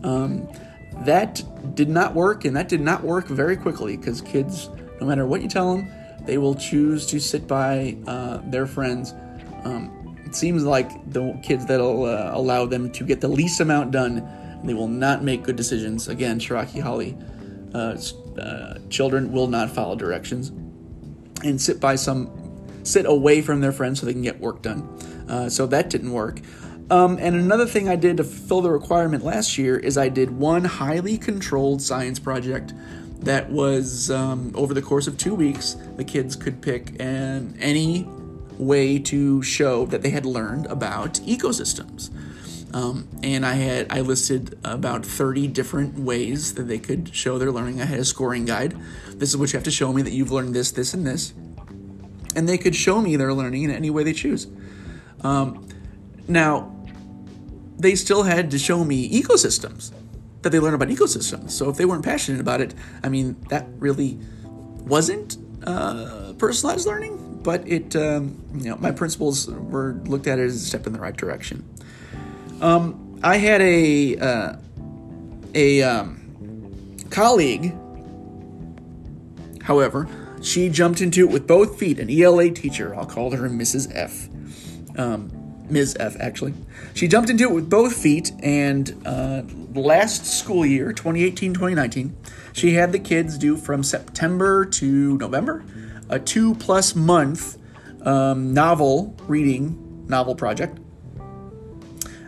Um, 0.04 0.48
that 1.06 1.44
did 1.76 1.90
not 1.90 2.14
work, 2.14 2.46
and 2.46 2.56
that 2.56 2.70
did 2.70 2.82
not 2.82 3.04
work 3.04 3.28
very 3.28 3.58
quickly 3.58 3.98
because 3.98 4.22
kids, 4.22 4.70
no 5.00 5.08
matter 5.08 5.26
what 5.26 5.42
you 5.42 5.48
tell 5.48 5.76
them, 5.76 5.92
they 6.26 6.38
will 6.38 6.56
choose 6.56 7.06
to 7.08 7.20
sit 7.20 7.48
by 7.48 7.98
uh, 8.08 8.40
their 8.46 8.68
friends. 8.68 9.14
Um, 9.64 10.16
it 10.26 10.36
seems 10.36 10.64
like 10.64 10.90
the 11.12 11.40
kids 11.44 11.66
that'll 11.66 12.06
uh, 12.06 12.32
allow 12.34 12.66
them 12.66 12.92
to 12.92 13.04
get 13.04 13.22
the 13.22 13.28
least 13.28 13.60
amount 13.60 13.92
done, 13.92 14.28
they 14.64 14.74
will 14.74 14.88
not 14.88 15.24
make 15.24 15.44
good 15.44 15.56
decisions. 15.56 16.08
Again, 16.08 16.40
Shiraki 16.40 16.82
Holly, 16.82 17.16
uh, 17.74 17.98
uh, 18.40 18.80
children 18.90 19.32
will 19.32 19.48
not 19.48 19.70
follow 19.70 19.96
directions 19.96 20.52
and 21.44 21.62
sit 21.62 21.80
by 21.80 21.96
some 21.96 22.32
sit 22.84 23.06
away 23.06 23.42
from 23.42 23.60
their 23.60 23.74
friends 23.74 24.00
so 24.00 24.06
they 24.06 24.14
can 24.14 24.22
get 24.22 24.40
work 24.40 24.62
done. 24.62 24.82
Uh, 25.28 25.50
so 25.50 25.68
that 25.68 25.90
didn't 25.90 26.12
work. 26.12 26.40
Um, 26.90 27.18
and 27.20 27.36
another 27.36 27.66
thing 27.66 27.90
I 27.90 27.98
did 27.98 28.18
to 28.18 28.24
fill 28.24 28.62
the 28.62 28.72
requirement 28.72 29.24
last 29.24 29.58
year 29.58 29.78
is 29.78 29.98
I 29.98 30.08
did 30.08 30.32
one 30.32 30.64
highly 30.64 31.18
controlled 31.18 31.82
science 31.82 32.18
project 32.18 32.74
that 33.20 33.50
was 33.50 34.10
um, 34.10 34.54
over 34.56 34.74
the 34.74 34.82
course 34.82 35.08
of 35.08 35.18
two 35.18 35.36
weeks. 35.36 35.76
The 35.98 36.06
kids 36.06 36.38
could 36.38 36.62
pick 36.62 36.94
an, 37.02 37.58
any 37.60 38.08
way 38.58 39.00
to 39.00 39.44
show 39.44 39.86
that 39.88 40.02
they 40.02 40.12
had 40.12 40.26
learned 40.26 40.66
about 40.68 41.16
ecosystems. 41.16 42.10
Um, 42.74 43.08
and 43.24 43.46
I 43.46 43.54
had 43.54 43.88
I 43.90 44.02
listed 44.02 44.60
about 44.64 45.06
30 45.06 45.48
different 45.48 45.98
ways 45.98 46.56
that 46.56 46.64
they 46.64 46.80
could 46.80 47.14
show 47.16 47.38
their 47.38 47.52
learning. 47.52 47.82
I 47.82 47.86
had 47.86 48.00
a 48.00 48.06
scoring 48.06 48.46
guide. 48.46 48.76
This 49.10 49.30
is 49.30 49.38
what 49.38 49.54
you 49.54 49.58
have 49.58 49.64
to 49.64 49.72
show 49.72 49.94
me 49.94 50.02
that 50.02 50.12
you've 50.12 50.32
learned 50.32 50.54
this, 50.54 50.72
this, 50.72 50.94
and 50.94 51.08
this. 51.08 51.34
And 52.36 52.48
they 52.48 52.58
could 52.58 52.76
show 52.76 53.02
me 53.02 53.16
their 53.16 53.34
learning 53.34 53.64
in 53.64 53.72
any 53.72 53.90
way 53.90 54.04
they 54.04 54.14
choose. 54.14 54.48
Um, 55.22 55.68
now, 56.28 56.76
they 57.80 57.96
still 57.96 58.24
had 58.24 58.52
to 58.52 58.60
show 58.60 58.84
me 58.84 59.10
ecosystems 59.10 59.92
that 60.42 60.50
they 60.52 60.60
learn 60.60 60.74
about 60.74 60.90
ecosystems. 60.90 61.52
So 61.52 61.70
if 61.70 61.78
they 61.78 61.86
weren't 61.86 62.04
passionate 62.04 62.42
about 62.42 62.62
it, 62.62 62.74
I 63.04 63.10
mean, 63.10 63.38
that 63.50 63.68
really 63.78 64.20
wasn't 64.80 65.38
uh, 65.64 66.34
personalized 66.38 66.86
learning. 66.86 67.42
But 67.44 67.68
it, 67.68 67.96
um, 67.96 68.44
you 68.56 68.70
know, 68.70 68.78
my 68.78 68.92
principles 68.92 69.48
were 69.48 70.02
looked 70.06 70.28
at 70.28 70.38
as 70.38 70.56
a 70.56 70.60
step 70.60 70.86
in 70.86 70.94
the 70.94 71.00
right 71.00 71.16
direction. 71.16 71.64
Um, 72.62 73.20
I 73.24 73.38
had 73.38 73.62
a 73.62 74.18
uh, 74.18 74.56
a 75.54 75.84
um, 75.84 76.98
colleague, 77.10 77.76
however, 79.62 80.08
she 80.42 80.70
jumped 80.70 81.02
into 81.02 81.28
it 81.28 81.32
with 81.32 81.48
both 81.48 81.78
feet. 81.78 82.00
An 82.00 82.10
ELA 82.10 82.50
teacher, 82.52 82.96
I'll 82.96 83.06
call 83.06 83.32
her 83.32 83.50
Mrs. 83.50 83.92
F. 83.94 84.28
Um, 84.98 85.32
Ms. 85.70 85.98
F. 86.00 86.16
Actually, 86.20 86.54
she 86.94 87.08
jumped 87.08 87.30
into 87.30 87.44
it 87.44 87.54
with 87.54 87.70
both 87.70 87.96
feet, 87.96 88.32
and 88.42 88.96
uh, 89.06 89.44
last 89.74 90.26
school 90.26 90.66
year, 90.66 90.94
2018-2019, 90.94 92.14
she 92.54 92.74
had 92.74 92.92
the 92.92 93.00
kids 93.00 93.38
do 93.38 93.58
from 93.58 93.84
September 93.84 94.66
to 94.66 95.18
November 95.18 95.64
a 96.10 96.20
two-plus 96.20 96.96
month 96.96 97.58
um, 98.04 98.54
novel 98.54 99.16
reading 99.28 100.06
novel 100.08 100.36
project 100.36 100.80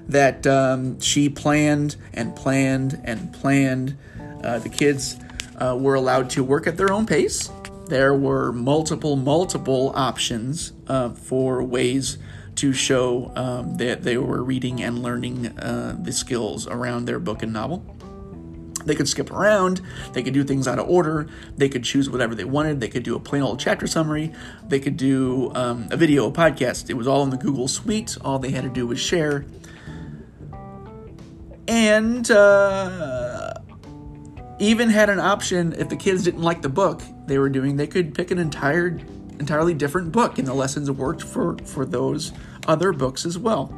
that 0.10 0.46
um, 0.48 1.00
she 1.00 1.30
planned 1.30 1.96
and 2.14 2.36
planned 2.36 3.00
and 3.04 3.32
planned. 3.32 3.98
Uh, 4.44 4.60
the 4.60 4.70
kids 4.70 5.18
uh, 5.58 5.78
were 5.80 5.96
allowed 5.96 6.30
to 6.32 6.44
work 6.44 6.68
at 6.68 6.78
their 6.78 6.92
own 6.92 7.06
pace. 7.06 7.50
There 7.88 8.14
were 8.14 8.52
multiple, 8.52 9.16
multiple 9.16 9.92
options 9.96 10.74
uh, 10.88 11.10
for 11.12 11.64
ways 11.64 12.18
to 12.56 12.74
show 12.74 13.32
um, 13.36 13.78
that 13.78 14.04
they 14.04 14.18
were 14.18 14.44
reading 14.44 14.82
and 14.84 15.02
learning 15.02 15.48
uh, 15.60 15.96
the 16.02 16.12
skills 16.12 16.68
around 16.68 17.06
their 17.06 17.20
book 17.20 17.44
and 17.44 17.54
novel. 17.54 17.96
They 18.86 18.96
could 18.96 19.08
skip 19.08 19.32
around, 19.32 19.82
they 20.14 20.24
could 20.24 20.34
do 20.34 20.44
things 20.44 20.68
out 20.68 20.80
of 20.80 20.90
order, 20.90 21.28
they 21.58 21.70
could 21.70 21.84
choose 21.84 22.10
whatever 22.10 22.34
they 22.34 22.46
wanted, 22.46 22.80
they 22.80 22.88
could 22.88 23.04
do 23.04 23.16
a 23.16 23.20
plain 23.20 23.44
old 23.44 23.60
chapter 23.60 23.88
summary, 23.88 24.34
they 24.68 24.80
could 24.80 24.98
do 24.98 25.52
um, 25.54 25.88
a 25.92 25.98
video, 25.98 26.28
a 26.28 26.32
podcast. 26.32 26.90
It 26.90 26.94
was 26.94 27.08
all 27.08 27.24
in 27.24 27.30
the 27.30 27.38
Google 27.38 27.68
Suite. 27.68 28.18
All 28.22 28.40
they 28.40 28.52
had 28.52 28.64
to 28.64 28.70
do 28.70 28.88
was 28.88 29.00
share 29.00 29.46
and 31.70 32.32
uh, 32.32 33.54
even 34.58 34.90
had 34.90 35.08
an 35.10 35.20
option 35.20 35.72
if 35.74 35.88
the 35.88 35.96
kids 35.96 36.24
didn't 36.24 36.42
like 36.42 36.64
the 36.64 36.70
book 36.70 37.04
they 37.28 37.38
were 37.38 37.50
doing 37.50 37.78
they 37.78 37.86
could 37.86 38.14
pick 38.14 38.32
an 38.32 38.40
entire 38.40 39.00
entirely 39.40 39.76
different 39.76 40.12
book 40.12 40.40
and 40.40 40.48
the 40.48 40.54
lessons 40.54 40.90
worked 40.90 41.22
for 41.22 41.56
for 41.60 41.86
those 41.86 42.34
other 42.68 42.92
books 42.92 43.26
as 43.26 43.38
well. 43.38 43.74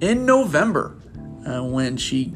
In 0.00 0.26
november 0.26 0.96
uh, 1.46 1.62
when 1.62 1.96
she 1.96 2.34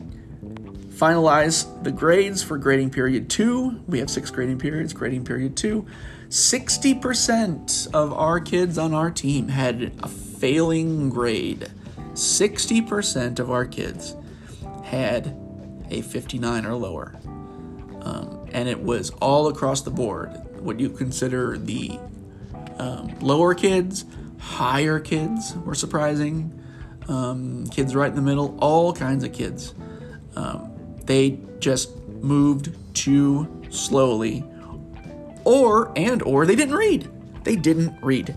finalized 0.91 1.83
the 1.83 1.91
grades 1.91 2.41
for 2.41 2.57
grading 2.57 2.91
period 2.91 3.29
two 3.29 3.83
we 3.89 3.99
have 3.99 4.09
six 4.09 4.31
grading 4.31 4.59
periods 4.59 4.93
grading 4.93 5.25
period 5.25 5.57
two 5.57 5.85
60% 6.29 7.95
of 7.95 8.13
our 8.13 8.41
kids 8.41 8.77
on 8.77 8.93
our 8.93 9.11
team 9.11 9.49
had 9.49 9.93
a 10.03 10.09
failing 10.09 11.09
grade 11.09 11.71
60% 12.15 13.39
of 13.39 13.51
our 13.51 13.67
kids 13.67 14.17
had 14.85 15.37
a 15.91 16.03
59 16.03 16.67
or 16.67 16.75
lower. 16.75 17.15
Um, 18.01 18.47
and 18.53 18.69
it 18.69 18.81
was 18.81 19.11
all 19.21 19.49
across 19.49 19.83
the 19.83 19.91
board. 19.91 20.31
What 20.61 20.81
you 20.81 20.91
consider 20.91 21.59
the 21.59 21.99
um, 22.79 23.19
lower 23.21 23.55
kids, 23.55 24.05
higher 24.39 25.01
kids 25.01 25.57
were 25.65 25.75
surprising, 25.75 26.61
um, 27.09 27.67
kids 27.67 27.95
right 27.95 28.09
in 28.09 28.17
the 28.17 28.23
middle, 28.23 28.57
all 28.61 28.93
kinds 28.93 29.25
of 29.25 29.33
kids. 29.33 29.75
Um, 30.37 30.71
they 31.05 31.39
just 31.59 31.97
moved 32.23 32.77
too 32.95 33.63
slowly, 33.71 34.45
or 35.45 35.93
and 35.97 36.23
or 36.23 36.47
they 36.47 36.57
didn't 36.57 36.75
read. 36.75 37.11
They 37.45 37.57
didn't 37.57 37.97
read. 38.03 38.35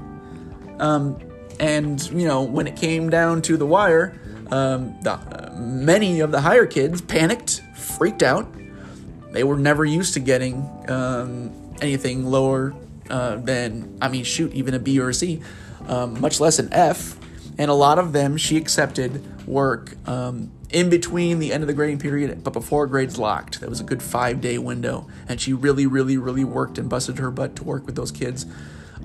Um, 0.80 1.18
and 1.60 2.02
you 2.12 2.28
know, 2.28 2.44
when 2.44 2.68
it 2.68 2.76
came 2.76 3.10
down 3.10 3.42
to 3.44 3.58
the 3.58 3.66
wire, 3.66 4.20
um, 4.52 5.00
the, 5.02 5.14
uh, 5.14 5.56
many 5.58 6.20
of 6.20 6.32
the 6.32 6.42
higher 6.42 6.66
kids 6.66 7.02
panicked, 7.02 7.62
freaked 7.76 8.24
out. 8.24 8.48
They 9.32 9.44
were 9.44 9.58
never 9.58 9.86
used 9.86 10.14
to 10.14 10.20
getting 10.20 10.68
um, 10.88 11.52
anything 11.82 12.26
lower 12.26 12.74
uh, 13.10 13.38
than, 13.38 13.98
I 14.02 14.08
mean, 14.08 14.24
shoot, 14.24 14.54
even 14.54 14.74
a 14.74 14.80
B 14.80 15.00
or 15.00 15.10
a 15.10 15.14
C, 15.14 15.42
um, 15.88 16.20
much 16.20 16.40
less 16.40 16.60
an 16.60 16.70
F. 16.72 17.18
And 17.58 17.72
a 17.72 17.74
lot 17.74 17.98
of 17.98 18.14
them 18.14 18.38
she 18.38 18.56
accepted 18.58 19.48
work 19.48 19.96
um, 20.08 20.52
in 20.70 20.90
between 20.90 21.40
the 21.40 21.52
end 21.52 21.64
of 21.64 21.68
the 21.68 21.74
grading 21.74 22.00
period, 22.00 22.44
but 22.44 22.54
before 22.54 22.86
grades 22.88 23.18
locked. 23.18 23.62
That 23.62 23.70
was 23.70 23.80
a 23.80 23.84
good 23.84 24.04
five 24.04 24.42
day 24.42 24.58
window. 24.58 25.08
And 25.28 25.42
she 25.42 25.54
really, 25.54 25.88
really, 25.88 26.18
really 26.18 26.44
worked 26.44 26.78
and 26.78 26.88
busted 26.90 27.18
her 27.18 27.32
butt 27.32 27.56
to 27.58 27.64
work 27.64 27.86
with 27.86 27.96
those 27.96 28.12
kids 28.12 28.46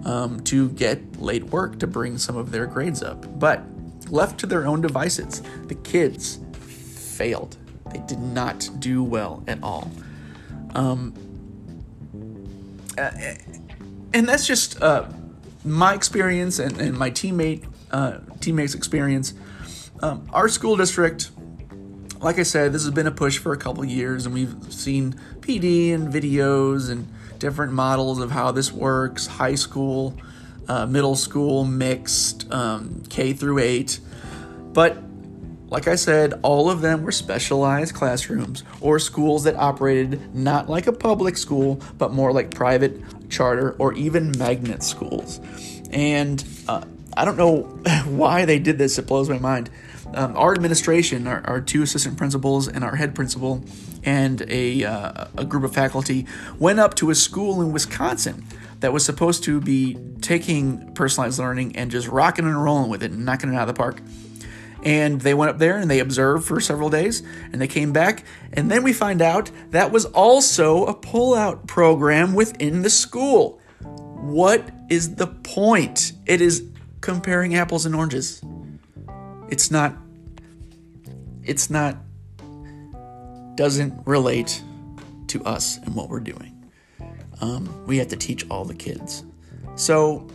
um, 0.04 0.40
to 0.40 0.70
get 0.70 1.20
late 1.20 1.44
work 1.44 1.78
to 1.80 1.86
bring 1.86 2.18
some 2.18 2.36
of 2.36 2.50
their 2.50 2.66
grades 2.66 3.02
up. 3.02 3.38
But 3.38 3.62
left 4.10 4.38
to 4.40 4.46
their 4.46 4.66
own 4.66 4.80
devices, 4.80 5.42
the 5.66 5.74
kids 5.74 6.38
failed. 6.52 7.56
They 7.92 8.00
did 8.00 8.20
not 8.20 8.68
do 8.78 9.02
well 9.02 9.44
at 9.46 9.62
all. 9.62 9.90
Um, 10.74 11.14
uh, 12.98 13.10
and 14.14 14.28
that's 14.28 14.46
just 14.46 14.80
uh, 14.82 15.08
my 15.64 15.94
experience 15.94 16.58
and, 16.58 16.80
and 16.80 16.96
my 16.96 17.10
teammate 17.10 17.66
uh, 17.90 18.18
teammates' 18.40 18.74
experience. 18.74 19.34
Um, 20.00 20.28
our 20.32 20.48
school 20.48 20.76
district, 20.76 21.30
like 22.20 22.38
I 22.38 22.42
said, 22.42 22.72
this 22.72 22.82
has 22.84 22.92
been 22.92 23.06
a 23.06 23.12
push 23.12 23.38
for 23.38 23.52
a 23.52 23.56
couple 23.56 23.84
years, 23.84 24.26
and 24.26 24.34
we've 24.34 24.54
seen 24.72 25.14
PD 25.40 25.94
and 25.94 26.12
videos 26.12 26.90
and 26.90 27.12
different 27.42 27.72
models 27.72 28.20
of 28.20 28.30
how 28.30 28.52
this 28.52 28.72
works 28.72 29.26
high 29.26 29.56
school, 29.56 30.16
uh, 30.68 30.86
middle 30.86 31.16
school, 31.16 31.64
mixed, 31.64 32.50
um, 32.52 33.02
K 33.10 33.32
through 33.32 33.58
8. 33.58 33.98
But 34.72 34.96
like 35.66 35.88
I 35.88 35.96
said, 35.96 36.34
all 36.42 36.70
of 36.70 36.82
them 36.82 37.02
were 37.02 37.10
specialized 37.10 37.96
classrooms 37.96 38.62
or 38.80 39.00
schools 39.00 39.42
that 39.42 39.56
operated 39.56 40.32
not 40.32 40.70
like 40.70 40.86
a 40.86 40.92
public 40.92 41.36
school, 41.36 41.80
but 41.98 42.12
more 42.12 42.32
like 42.32 42.54
private, 42.54 43.28
charter, 43.28 43.72
or 43.72 43.92
even 43.94 44.30
magnet 44.38 44.84
schools. 44.84 45.40
And 45.90 46.44
uh, 46.68 46.84
I 47.16 47.24
don't 47.24 47.36
know 47.36 47.62
why 48.06 48.44
they 48.44 48.60
did 48.60 48.78
this, 48.78 48.98
it 48.98 49.08
blows 49.08 49.28
my 49.28 49.40
mind. 49.40 49.68
Um, 50.14 50.36
our 50.36 50.52
administration, 50.52 51.26
our, 51.26 51.40
our, 51.46 51.60
two 51.60 51.82
assistant 51.82 52.18
principals, 52.18 52.68
and 52.68 52.84
our 52.84 52.96
head 52.96 53.14
principal, 53.14 53.64
and 54.04 54.42
a, 54.48 54.84
uh, 54.84 55.26
a 55.38 55.44
group 55.44 55.64
of 55.64 55.72
faculty 55.72 56.26
went 56.58 56.80
up 56.80 56.94
to 56.96 57.10
a 57.10 57.14
school 57.14 57.62
in 57.62 57.72
Wisconsin 57.72 58.44
that 58.80 58.92
was 58.92 59.04
supposed 59.04 59.44
to 59.44 59.60
be 59.60 59.96
taking 60.20 60.92
personalized 60.94 61.38
learning 61.38 61.76
and 61.76 61.90
just 61.90 62.08
rocking 62.08 62.44
and 62.44 62.62
rolling 62.62 62.90
with 62.90 63.02
it 63.02 63.10
and 63.12 63.24
knocking 63.24 63.52
it 63.52 63.56
out 63.56 63.68
of 63.68 63.74
the 63.74 63.78
park. 63.78 64.00
And 64.82 65.20
they 65.20 65.32
went 65.32 65.50
up 65.50 65.58
there 65.58 65.78
and 65.78 65.90
they 65.90 66.00
observed 66.00 66.44
for 66.44 66.60
several 66.60 66.90
days 66.90 67.22
and 67.52 67.60
they 67.60 67.68
came 67.68 67.92
back. 67.92 68.24
And 68.52 68.70
then 68.70 68.82
we 68.82 68.92
find 68.92 69.22
out 69.22 69.50
that 69.70 69.92
was 69.92 70.04
also 70.06 70.84
a 70.86 70.94
pullout 70.94 71.66
program 71.66 72.34
within 72.34 72.82
the 72.82 72.90
school. 72.90 73.60
What 73.80 74.68
is 74.88 75.14
the 75.14 75.28
point? 75.28 76.12
It 76.26 76.40
is 76.40 76.64
comparing 77.00 77.54
apples 77.54 77.86
and 77.86 77.94
oranges. 77.94 78.42
It's 79.52 79.70
not, 79.70 79.94
it's 81.44 81.68
not, 81.68 81.98
doesn't 83.54 84.06
relate 84.06 84.62
to 85.26 85.44
us 85.44 85.76
and 85.76 85.94
what 85.94 86.08
we're 86.08 86.20
doing. 86.20 86.70
Um, 87.42 87.84
we 87.86 87.98
have 87.98 88.08
to 88.08 88.16
teach 88.16 88.48
all 88.48 88.64
the 88.64 88.74
kids. 88.74 89.24
So, 89.74 90.26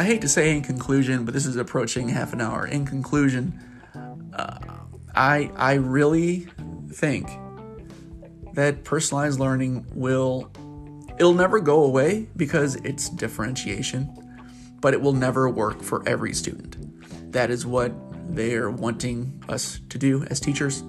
I 0.00 0.02
hate 0.02 0.20
to 0.22 0.28
say 0.28 0.50
in 0.50 0.62
conclusion, 0.62 1.24
but 1.24 1.32
this 1.32 1.46
is 1.46 1.54
approaching 1.54 2.08
half 2.08 2.32
an 2.32 2.40
hour. 2.40 2.66
In 2.66 2.84
conclusion, 2.84 3.56
uh, 4.34 4.58
I 5.14 5.52
I 5.54 5.74
really 5.74 6.48
think 6.90 7.30
that 8.54 8.82
personalized 8.82 9.38
learning 9.38 9.86
will 9.94 10.50
it'll 11.18 11.34
never 11.34 11.60
go 11.60 11.84
away 11.84 12.26
because 12.36 12.74
it's 12.76 13.08
differentiation 13.08 14.17
but 14.80 14.94
it 14.94 15.00
will 15.00 15.12
never 15.12 15.48
work 15.48 15.82
for 15.82 16.06
every 16.08 16.32
student. 16.32 17.32
That 17.32 17.50
is 17.50 17.66
what 17.66 17.92
they're 18.34 18.70
wanting 18.70 19.42
us 19.48 19.80
to 19.88 19.98
do 19.98 20.24
as 20.24 20.40
teachers 20.40 20.82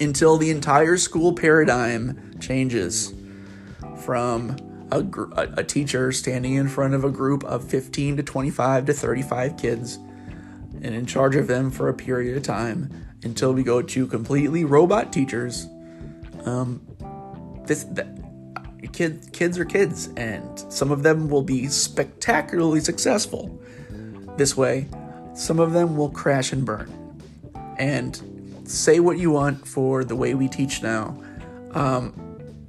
until 0.00 0.38
the 0.38 0.50
entire 0.50 0.96
school 0.96 1.34
paradigm 1.34 2.38
changes 2.40 3.12
from 3.98 4.56
a, 4.90 5.04
a, 5.58 5.62
teacher 5.62 6.10
standing 6.10 6.54
in 6.54 6.66
front 6.66 6.94
of 6.94 7.04
a 7.04 7.10
group 7.10 7.44
of 7.44 7.62
15 7.68 8.16
to 8.16 8.22
25 8.22 8.86
to 8.86 8.92
35 8.92 9.56
kids 9.56 9.96
and 10.82 10.94
in 10.94 11.06
charge 11.06 11.36
of 11.36 11.46
them 11.46 11.70
for 11.70 11.88
a 11.88 11.94
period 11.94 12.36
of 12.36 12.42
time 12.42 12.90
until 13.22 13.52
we 13.52 13.62
go 13.62 13.82
to 13.82 14.06
completely 14.06 14.64
robot 14.64 15.12
teachers. 15.12 15.66
Um, 16.44 16.80
this 17.66 17.84
that, 17.84 18.08
kids 19.00 19.30
kids 19.30 19.58
are 19.58 19.64
kids, 19.64 20.10
and 20.18 20.60
some 20.70 20.90
of 20.90 21.02
them 21.02 21.30
will 21.30 21.40
be 21.40 21.68
spectacularly 21.68 22.80
successful. 22.80 23.58
This 24.36 24.58
way, 24.58 24.88
some 25.34 25.58
of 25.58 25.72
them 25.72 25.96
will 25.96 26.10
crash 26.10 26.52
and 26.52 26.66
burn. 26.66 26.92
And 27.78 28.62
say 28.64 29.00
what 29.00 29.16
you 29.16 29.30
want 29.30 29.66
for 29.66 30.04
the 30.04 30.14
way 30.14 30.34
we 30.34 30.48
teach 30.48 30.82
now. 30.82 31.18
Um, 31.70 32.12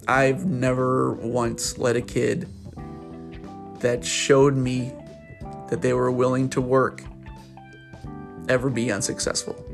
I've 0.07 0.45
never 0.45 1.15
once 1.15 1.77
let 1.77 1.97
a 1.97 2.01
kid 2.01 2.47
that 3.79 4.05
showed 4.05 4.55
me 4.55 4.93
that 5.69 5.81
they 5.81 5.91
were 5.91 6.11
willing 6.11 6.47
to 6.51 6.61
work 6.61 7.03
ever 8.47 8.69
be 8.69 8.89
unsuccessful. 8.89 9.65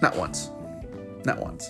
Not 0.00 0.16
once. 0.16 0.50
Not 1.24 1.40
once. 1.40 1.68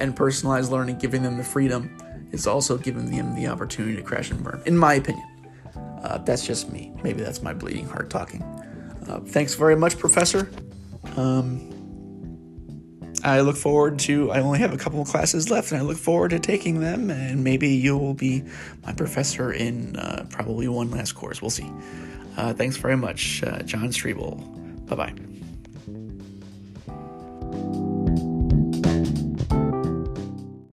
And 0.00 0.14
personalized 0.14 0.70
learning, 0.70 0.98
giving 0.98 1.22
them 1.22 1.38
the 1.38 1.44
freedom, 1.44 1.96
is 2.32 2.46
also 2.46 2.76
giving 2.76 3.10
them 3.10 3.34
the 3.34 3.46
opportunity 3.46 3.96
to 3.96 4.02
crash 4.02 4.30
and 4.30 4.42
burn, 4.42 4.62
in 4.66 4.76
my 4.76 4.94
opinion. 4.94 5.26
Uh, 6.02 6.18
that's 6.18 6.46
just 6.46 6.70
me. 6.72 6.92
Maybe 7.02 7.22
that's 7.22 7.42
my 7.42 7.52
bleeding 7.52 7.86
heart 7.86 8.10
talking. 8.10 8.42
Uh, 9.08 9.20
thanks 9.20 9.54
very 9.54 9.76
much, 9.76 9.98
Professor. 9.98 10.50
Um, 11.16 11.74
I 13.24 13.40
look 13.40 13.56
forward 13.56 13.98
to, 14.00 14.30
I 14.30 14.40
only 14.40 14.60
have 14.60 14.72
a 14.72 14.76
couple 14.76 15.00
of 15.00 15.08
classes 15.08 15.50
left, 15.50 15.72
and 15.72 15.80
I 15.80 15.84
look 15.84 15.96
forward 15.96 16.30
to 16.30 16.38
taking 16.38 16.80
them, 16.80 17.10
and 17.10 17.42
maybe 17.42 17.68
you 17.68 17.96
will 17.98 18.14
be 18.14 18.44
my 18.84 18.92
professor 18.92 19.52
in 19.52 19.96
uh, 19.96 20.26
probably 20.30 20.68
one 20.68 20.90
last 20.90 21.12
course. 21.12 21.42
We'll 21.42 21.50
see. 21.50 21.70
Uh, 22.36 22.52
thanks 22.52 22.76
very 22.76 22.96
much, 22.96 23.42
uh, 23.42 23.62
John 23.62 23.88
Strebel. 23.88 24.86
Bye 24.86 24.96
bye. 24.96 25.27